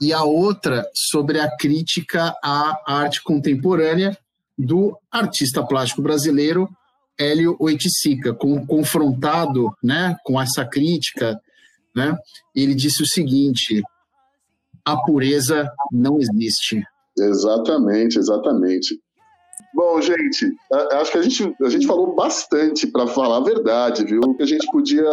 [0.00, 4.16] E a outra sobre a crítica à arte contemporânea
[4.58, 6.68] do artista plástico brasileiro
[7.18, 11.40] Hélio Oiticica, com, confrontado né, com essa crítica,
[11.94, 12.16] né,
[12.54, 13.82] ele disse o seguinte:
[14.84, 16.82] a pureza não existe.
[17.18, 19.00] Exatamente, exatamente.
[19.76, 20.56] Bom, gente,
[20.92, 24.22] acho que a gente, a gente falou bastante, para falar a verdade, viu?
[24.34, 25.04] Que a gente podia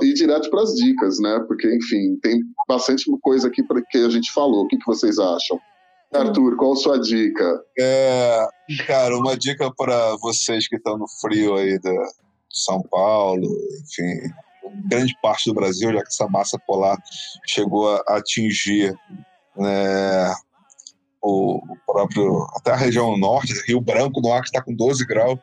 [0.00, 1.38] ir direto para as dicas, né?
[1.46, 4.64] Porque, enfim, tem bastante coisa aqui para que a gente falou.
[4.64, 5.60] O que, que vocês acham?
[6.10, 7.62] Arthur, qual a sua dica?
[7.78, 8.48] É,
[8.86, 11.94] cara, uma dica para vocês que estão no frio aí de
[12.50, 13.46] São Paulo,
[13.82, 14.32] enfim,
[14.88, 16.96] grande parte do Brasil, já que essa massa polar
[17.46, 18.98] chegou a atingir
[19.54, 20.32] né,
[21.28, 25.38] o próprio até a região norte, Rio Branco, no Acre está com 12 graus.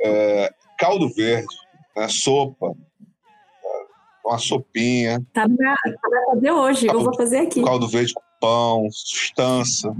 [0.00, 1.46] É, caldo verde,
[1.96, 2.74] né, sopa,
[4.24, 5.24] uma sopinha.
[5.32, 7.62] Tá na, tá fazer hoje, caldo, eu vou fazer aqui.
[7.62, 9.90] Caldo verde com pão, sustância,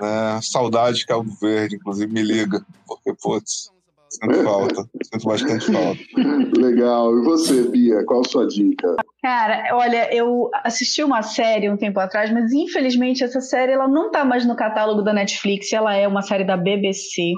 [0.00, 3.71] né, saudade de caldo verde, inclusive me liga, porque, putz,
[4.12, 6.00] Sinto falta, sinto bastante falta.
[6.60, 7.18] Legal.
[7.18, 8.96] E você, Bia, qual a sua dica?
[9.22, 14.08] Cara, olha, eu assisti uma série um tempo atrás, mas infelizmente essa série ela não
[14.08, 17.32] está mais no catálogo da Netflix, ela é uma série da BBC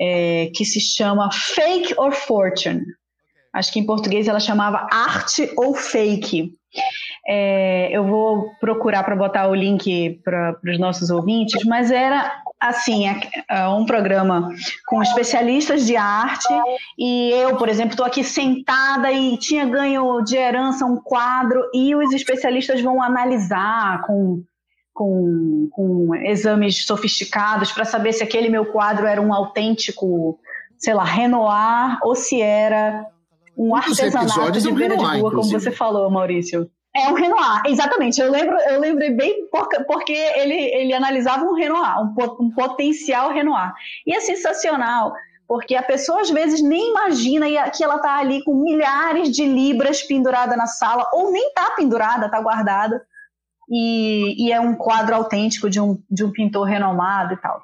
[0.00, 2.82] é, que se chama Fake or Fortune.
[3.52, 6.52] Acho que em português ela chamava Arte ou Fake.
[7.28, 13.08] É, eu vou procurar para botar o link para os nossos ouvintes, mas era assim
[13.08, 13.20] é,
[13.50, 14.48] é um programa
[14.86, 16.48] com especialistas de arte
[16.96, 21.94] e eu, por exemplo, estou aqui sentada e tinha ganho de herança um quadro e
[21.96, 24.42] os especialistas vão analisar com
[24.94, 30.38] com, com exames sofisticados para saber se aquele meu quadro era um autêntico,
[30.78, 33.04] sei lá, Renoir ou se era
[33.54, 36.70] um artesanato de beira de rua, como você falou, Maurício.
[36.96, 38.18] É um Renoir, exatamente.
[38.18, 39.46] Eu lembro, eu lembrei bem
[39.86, 43.74] porque ele, ele analisava um Renoir, um, um potencial Renoir.
[44.06, 45.12] E é sensacional,
[45.46, 50.02] porque a pessoa às vezes nem imagina que ela está ali com milhares de libras
[50.02, 53.04] pendurada na sala, ou nem está pendurada, está guardada,
[53.68, 57.60] e, e, é um quadro autêntico de um, de um pintor renomado e tal.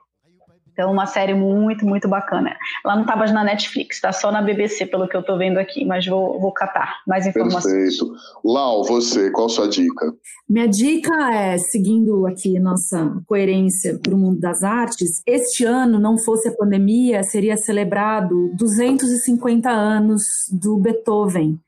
[0.72, 2.56] Então, uma série muito, muito bacana.
[2.84, 5.84] Ela não estava na Netflix, está só na BBC, pelo que eu estou vendo aqui,
[5.84, 7.98] mas vou, vou catar mais informações.
[7.98, 8.12] Perfeito.
[8.42, 10.12] Lau, você, qual a sua dica?
[10.48, 16.16] Minha dica é, seguindo aqui nossa coerência para o mundo das artes, este ano, não
[16.18, 21.60] fosse a pandemia, seria celebrado 250 anos do Beethoven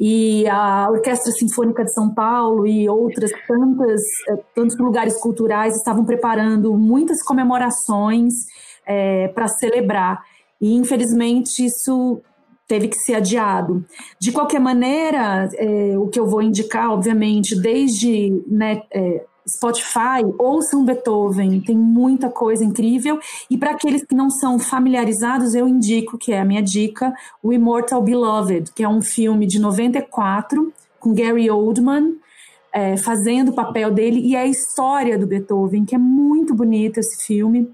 [0.00, 6.06] e a Orquestra Sinfônica de São Paulo e outras tantas eh, tantos lugares culturais estavam
[6.06, 8.32] preparando muitas comemorações
[8.86, 10.22] é, para celebrar
[10.58, 12.22] e infelizmente isso
[12.66, 13.84] teve que ser adiado.
[14.18, 20.84] De qualquer maneira, é, o que eu vou indicar, obviamente, desde né, é, Spotify, ouçam
[20.84, 23.18] Beethoven, tem muita coisa incrível.
[23.50, 27.12] E para aqueles que não são familiarizados, eu indico, que é a minha dica,
[27.42, 32.16] o Immortal Beloved, que é um filme de 94 com Gary Oldman.
[32.72, 37.00] É, fazendo o papel dele e é a história do Beethoven, que é muito bonito
[37.00, 37.68] esse filme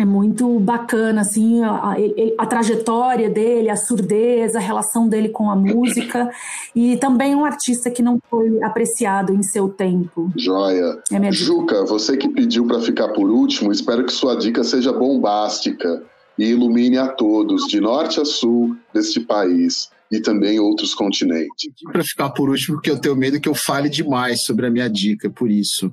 [0.00, 1.94] é muito bacana, assim, a,
[2.38, 6.30] a, trajetória dele, a surdez, a relação dele com a música,
[6.74, 10.32] e também um artista que não foi apreciado em seu tempo.
[10.34, 10.98] Joia.
[11.12, 16.02] É Juca, você que pediu para ficar por último, espero que sua dica seja bombástica
[16.38, 21.72] e ilumine a todos, de norte a sul deste país e também outros continentes.
[21.84, 24.88] Para ficar por último, porque eu tenho medo que eu fale demais sobre a minha
[24.88, 25.92] dica, por isso.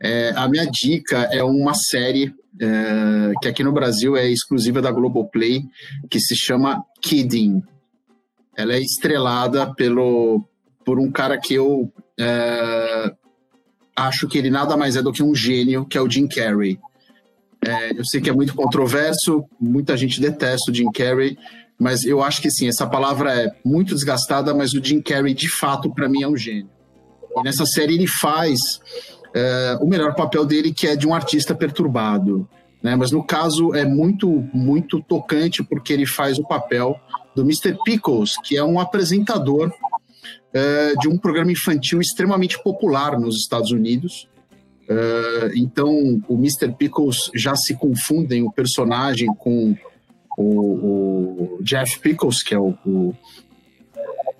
[0.00, 4.90] É, a minha dica é uma série é, que aqui no Brasil é exclusiva da
[4.90, 5.62] Globoplay,
[6.10, 7.62] que se chama Kidding.
[8.56, 10.44] Ela é estrelada pelo,
[10.84, 13.12] por um cara que eu é,
[13.94, 16.78] acho que ele nada mais é do que um gênio, que é o Jim Carrey.
[17.64, 21.36] É, eu sei que é muito controverso, muita gente detesta o Jim Carrey,
[21.78, 25.48] mas eu acho que sim, essa palavra é muito desgastada, mas o Jim Carrey, de
[25.48, 26.70] fato, para mim é um gênio.
[27.36, 28.80] E nessa série ele faz
[29.26, 32.48] uh, o melhor papel dele, que é de um artista perturbado.
[32.82, 32.96] Né?
[32.96, 36.98] Mas no caso é muito, muito tocante, porque ele faz o papel
[37.34, 37.76] do Mr.
[37.84, 44.26] Pickles, que é um apresentador uh, de um programa infantil extremamente popular nos Estados Unidos.
[44.88, 46.72] Uh, então, o Mr.
[46.72, 49.76] Pickles já se confundem o personagem com
[50.36, 53.14] o, o Jeff Pickles, que é o, o,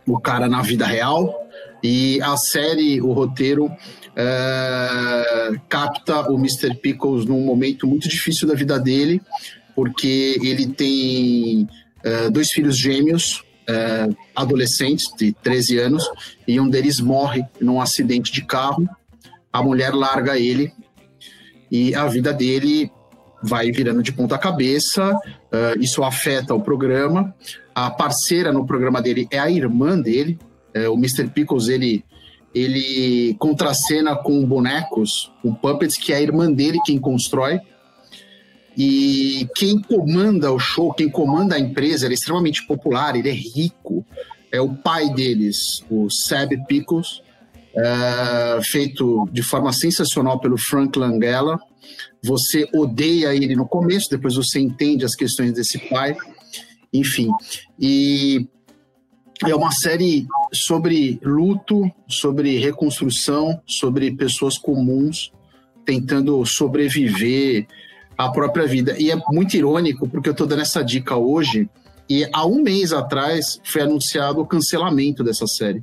[0.06, 1.46] o cara na vida real.
[1.82, 3.70] E a série, o roteiro,
[4.14, 6.74] é, capta o Mr.
[6.74, 9.20] Pickles num momento muito difícil da vida dele,
[9.74, 11.68] porque ele tem
[12.02, 16.10] é, dois filhos gêmeos, é, adolescentes de 13 anos,
[16.46, 18.88] e um deles morre num acidente de carro.
[19.52, 20.72] A mulher larga ele
[21.70, 22.90] e a vida dele
[23.42, 25.18] vai virando de ponta cabeça.
[25.52, 27.34] Uh, isso afeta o programa.
[27.74, 30.38] A parceira no programa dele é a irmã dele.
[30.76, 31.28] Uh, o Mr.
[31.28, 32.04] Pickles ele
[32.54, 37.60] ele contracena com bonecos, com puppets que é a irmã dele quem constrói.
[38.76, 43.32] E quem comanda o show, quem comanda a empresa, ele é extremamente popular, ele é
[43.32, 44.04] rico.
[44.50, 47.20] É o pai deles, o Seb Pickles,
[47.74, 51.58] é, feito de forma sensacional pelo Frank Langella.
[52.26, 56.16] Você odeia ele no começo, depois você entende as questões desse pai,
[56.92, 57.30] enfim.
[57.78, 58.46] E
[59.44, 65.32] é uma série sobre luto, sobre reconstrução, sobre pessoas comuns
[65.86, 67.66] tentando sobreviver
[68.18, 68.96] à própria vida.
[68.98, 71.70] E é muito irônico, porque eu estou dando essa dica hoje,
[72.10, 75.82] e há um mês atrás foi anunciado o cancelamento dessa série.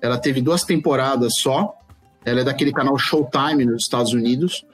[0.00, 1.74] Ela teve duas temporadas só.
[2.24, 4.64] Ela é daquele canal Showtime nos Estados Unidos.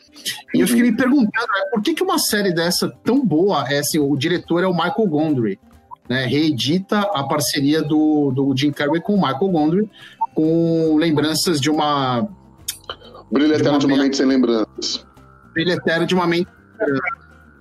[0.54, 3.78] E eu fiquei me perguntando, né, por que, que uma série dessa tão boa, é
[3.78, 5.58] assim, o diretor é o Michael Gondry,
[6.08, 9.90] né, reedita a parceria do, do Jim Carrey com o Michael Gondry,
[10.34, 12.28] com lembranças de uma...
[13.30, 15.06] Brilho Eterno de uma, mente sem lembranças.
[15.54, 16.48] Brilho Eterno de uma mente...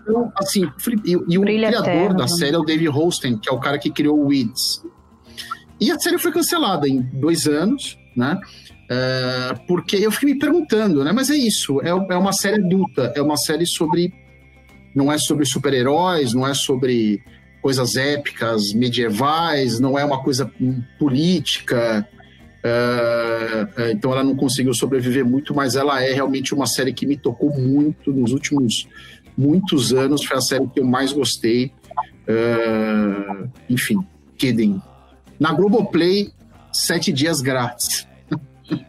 [0.02, 0.70] Então, assim,
[1.06, 2.18] e, e o Brilho criador eterno.
[2.18, 4.84] da série é o Dave Holstein, que é o cara que criou o Weeds.
[5.80, 8.40] E a série foi cancelada em dois anos, né?
[8.94, 11.14] É, porque eu fiquei me perguntando, né?
[11.14, 14.14] Mas é isso, é, é uma série adulta, é uma série sobre.
[14.94, 17.24] Não é sobre super-heróis, não é sobre
[17.62, 20.52] coisas épicas, medievais, não é uma coisa
[21.00, 22.06] política.
[22.62, 27.16] É, então ela não conseguiu sobreviver muito, mas ela é realmente uma série que me
[27.16, 28.90] tocou muito nos últimos
[29.38, 30.26] muitos anos.
[30.26, 31.72] Foi a série que eu mais gostei.
[32.28, 34.06] É, enfim,
[34.38, 34.82] Kidding.
[35.40, 36.34] Na Globoplay,
[36.74, 38.11] sete dias grátis.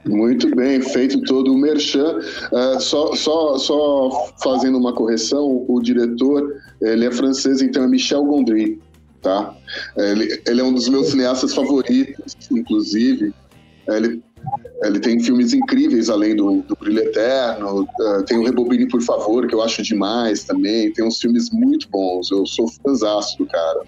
[0.04, 2.18] Muito bem, feito todo o merchan.
[2.52, 8.24] Uh, só, só, só fazendo uma correção, o diretor, ele é francês, então é Michel
[8.24, 8.80] Gondry,
[9.20, 9.54] tá?
[9.96, 13.32] Ele, ele é um dos meus cineastas favoritos, inclusive.
[13.88, 14.22] Ele,
[14.82, 19.46] ele tem filmes incríveis além do, do Brilho Eterno, uh, tem o Rebobine, por favor,
[19.46, 20.92] que eu acho demais também.
[20.92, 23.82] Tem uns filmes muito bons, eu sou fãzaço do cara.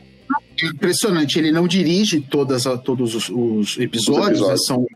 [0.63, 4.49] Impressionante, ele não dirige todas, todos os, os episódios, os episódios.
[4.49, 4.57] Né?
[4.57, 4.87] são,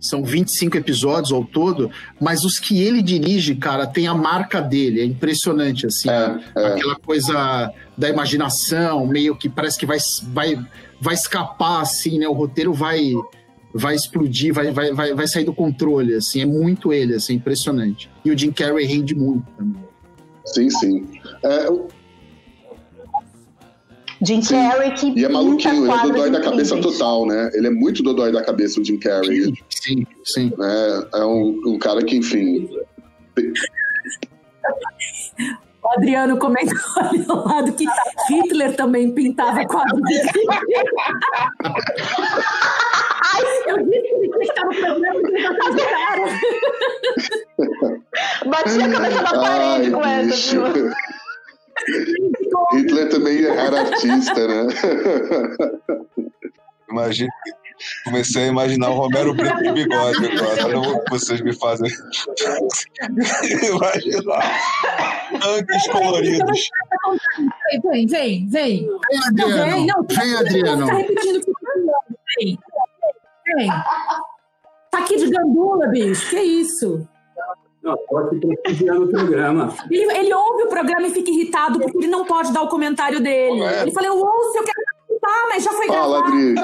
[0.00, 1.90] são 25 episódios ao todo,
[2.20, 6.66] mas os que ele dirige, cara, tem a marca dele, é impressionante, assim, é, é.
[6.68, 9.98] aquela coisa da imaginação, meio que parece que vai,
[10.32, 10.66] vai,
[11.00, 13.12] vai escapar, assim, né, o roteiro vai
[13.74, 18.10] vai explodir, vai, vai, vai, vai sair do controle, assim, é muito ele, assim, impressionante.
[18.24, 19.82] E o Jim Carrey rende muito também.
[20.46, 21.06] Sim, sim.
[21.44, 21.68] É,
[24.22, 24.54] Jim Sim.
[24.54, 27.50] Carrey que E é maluquinho, ele é dodói da cabeça total, né?
[27.54, 29.44] Ele é muito dodói da cabeça, o Jim Carrey.
[29.44, 30.06] Sim, sim.
[30.24, 30.52] sim.
[30.60, 32.68] É, é um, um cara que, enfim...
[35.88, 37.86] O Adriano comentou ali ao lado que
[38.28, 40.00] Hitler também pintava quadros.
[43.66, 46.24] Eu disse que ele estar no programa e ele tá cara.
[48.46, 50.90] Bati a cabeça na parede Ai, com essa, viu?
[52.72, 54.66] Hitler também era artista, né?
[56.90, 57.30] Imagina,
[58.04, 60.66] comecei a imaginar o Romero Brito de bigode agora.
[60.66, 61.90] Olha o que vocês me fazem.
[63.68, 64.60] imaginar.
[65.40, 66.70] Tanques coloridos.
[67.84, 68.88] Vem, vem, vem.
[68.88, 68.88] Vem,
[69.26, 69.36] Adriano.
[69.36, 70.86] Não, vem, não, vem, Adriano.
[70.86, 71.40] Tá repetindo
[72.38, 72.58] Vem,
[73.56, 73.68] vem.
[74.90, 76.30] Tá aqui de gandula, bicho.
[76.30, 77.06] Que isso?
[77.96, 79.74] Pode o programa.
[79.90, 83.20] Ele, ele ouve o programa e fica irritado porque ele não pode dar o comentário
[83.20, 83.62] dele.
[83.62, 83.82] É.
[83.82, 86.54] Ele fala, eu ouço, eu quero participar, mas já foi Fala, Adri.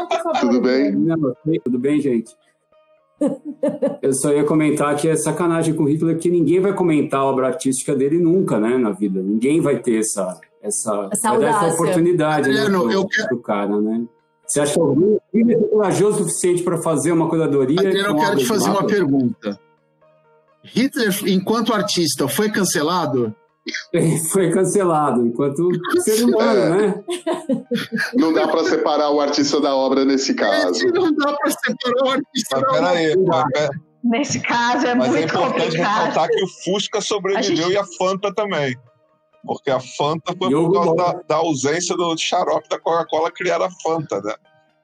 [0.41, 0.93] Tudo bem?
[0.93, 2.35] Não, tudo bem, gente?
[4.03, 7.25] Eu só ia comentar que é sacanagem com o Hitler que ninguém vai comentar a
[7.25, 9.23] obra artística dele nunca, né, na vida.
[9.23, 13.29] Ninguém vai ter essa essa, essa, essa oportunidade, né, pro, eu quero...
[13.29, 14.05] pro cara, né?
[14.47, 15.21] Você acha que alguém
[15.51, 17.81] é corajoso o suficiente para fazer uma curadoria?
[17.81, 19.61] Adriano, eu quero te fazer uma pergunta.
[20.65, 23.35] Hitler, enquanto artista, foi cancelado?
[24.31, 26.87] Foi cancelado, enquanto ser humano, é.
[26.87, 27.05] né?
[28.15, 30.87] Não dá para separar o artista da obra nesse caso.
[30.93, 33.71] Não dá para separar o artista mas, da aí, obra.
[34.05, 37.73] Nesse caso é mas muito é importante ressaltar que o Fusca sobreviveu a gente...
[37.73, 38.77] e a Fanta também.
[39.47, 43.71] Porque a Fanta foi por causa da, da, ausência do xarope da Coca-Cola criar a
[43.83, 44.35] Fanta, né?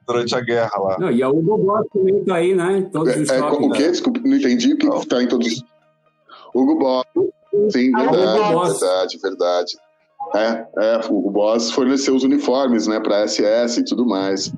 [0.07, 0.99] durante a guerra lá.
[0.99, 2.89] Não, e a Hugo Boss também tá aí, né?
[2.91, 3.89] Todos os é, é o quê?
[3.89, 5.63] Desculpa, não entendi o que está em todos.
[6.53, 7.05] Hugo Boss.
[7.71, 9.77] Sim, verdade, verdade, verdade.
[10.35, 14.53] É, é, o Hugo Boss forneceu os uniformes, né, para SS e tudo mais.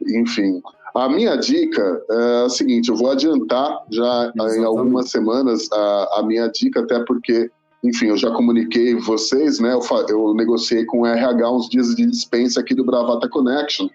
[0.00, 0.60] Enfim,
[0.94, 4.58] a minha dica é a seguinte: eu vou adiantar já Exatamente.
[4.58, 7.50] em algumas semanas a, a, minha dica, até porque,
[7.82, 9.72] enfim, eu já comuniquei vocês, né?
[9.72, 13.88] Eu, eu negociei com o RH uns dias de dispensa aqui do Bravata Connection,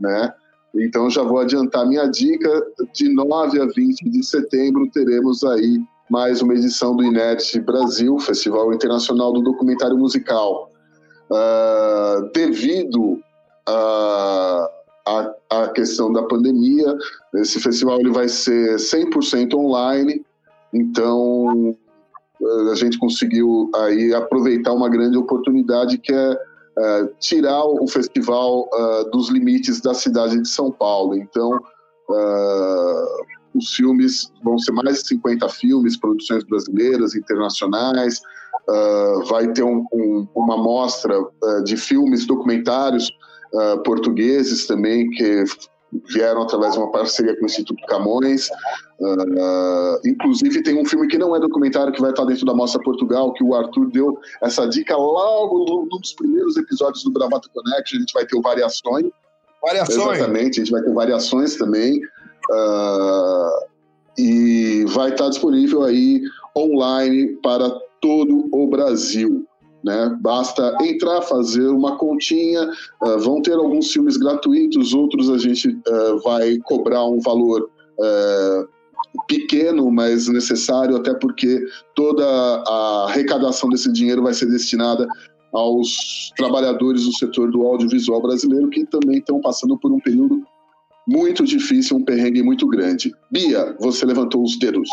[0.00, 0.32] né?
[0.74, 2.66] Então já vou adiantar minha dica.
[2.92, 5.80] De 9 a 20 de setembro teremos aí
[6.10, 10.70] mais uma edição do Inédit Brasil, Festival Internacional do Documentário Musical.
[11.30, 13.20] Uh, devido
[13.66, 14.68] a
[15.08, 16.96] a, a questão da pandemia.
[17.34, 20.24] Esse festival ele vai ser 100% online,
[20.72, 21.76] então
[22.70, 26.36] a gente conseguiu aí aproveitar uma grande oportunidade que é,
[26.78, 31.16] é tirar o festival uh, dos limites da cidade de São Paulo.
[31.16, 31.50] Então,
[32.10, 38.20] uh, os filmes vão ser mais de 50 filmes, produções brasileiras, internacionais.
[38.68, 41.14] Uh, vai ter um, um, uma mostra
[41.64, 43.10] de filmes documentários
[43.52, 45.44] uh, portugueses também que
[46.10, 48.48] vieram através de uma parceria com o Instituto Camões.
[49.00, 52.82] Uh, inclusive, tem um filme que não é documentário que vai estar dentro da Mostra
[52.82, 57.96] Portugal, que o Arthur deu essa dica logo num dos primeiros episódios do Bravata Connect.
[57.96, 59.06] A gente vai ter o Variações.
[59.62, 60.18] Variações.
[60.18, 62.00] Exatamente, a gente vai ter variações também.
[62.50, 63.68] Uh,
[64.18, 66.22] e vai estar disponível aí
[66.56, 67.70] online para
[68.00, 69.46] todo o Brasil.
[69.84, 70.16] Né?
[70.20, 72.68] Basta entrar, fazer uma continha,
[73.02, 77.70] uh, vão ter alguns filmes gratuitos, outros a gente uh, vai cobrar um valor
[79.26, 85.08] pequeno, mas necessário, até porque toda a arrecadação desse dinheiro vai ser destinada
[85.52, 90.42] aos trabalhadores do setor do audiovisual brasileiro que também estão passando por um período
[91.08, 93.10] muito difícil, um perrengue muito grande.
[93.30, 94.90] Bia, você levantou os dedos.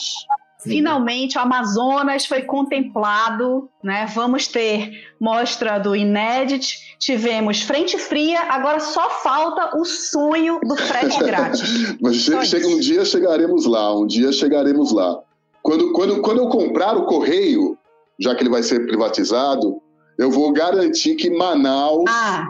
[0.63, 4.07] Finalmente, o Amazonas foi contemplado, né?
[4.15, 11.19] Vamos ter mostra do Inédit, tivemos frente fria, agora só falta o sonho do frete
[11.23, 11.95] grátis.
[12.01, 15.19] Mas chega, um dia chegaremos lá, um dia chegaremos lá.
[15.61, 17.77] Quando, quando, quando eu comprar o correio,
[18.19, 19.81] já que ele vai ser privatizado,
[20.17, 22.47] eu vou garantir que Manaus ah.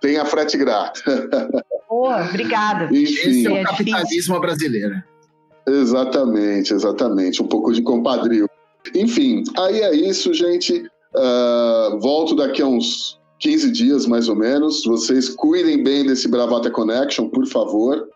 [0.00, 1.02] tenha frete grátis.
[1.96, 2.90] Boa, obrigada.
[2.92, 4.40] Esse é o é capitalismo difícil.
[4.40, 5.02] brasileiro.
[5.66, 7.42] Exatamente, exatamente.
[7.42, 8.46] Um pouco de compadrio.
[8.94, 10.86] Enfim, aí é isso, gente.
[11.14, 14.84] Uh, volto daqui a uns 15 dias, mais ou menos.
[14.84, 18.06] Vocês cuidem bem desse Bravata Connection, por favor.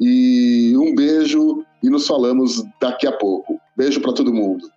[0.00, 3.60] E um beijo e nos falamos daqui a pouco.
[3.76, 4.70] Beijo para todo mundo.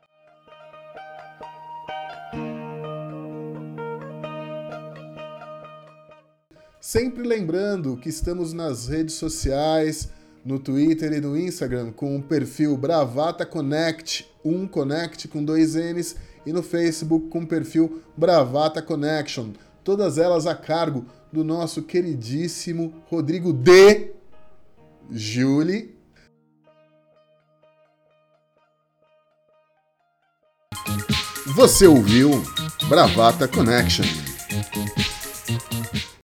[6.86, 10.10] Sempre lembrando que estamos nas redes sociais
[10.44, 16.18] no Twitter e no Instagram com o perfil Bravata Connect, um Connect com dois N's,
[16.46, 19.54] e no Facebook com o perfil Bravata Connection.
[19.82, 24.12] Todas elas a cargo do nosso queridíssimo Rodrigo D.
[25.10, 25.98] Julie.
[31.56, 32.30] Você ouviu
[32.90, 34.04] Bravata Connection.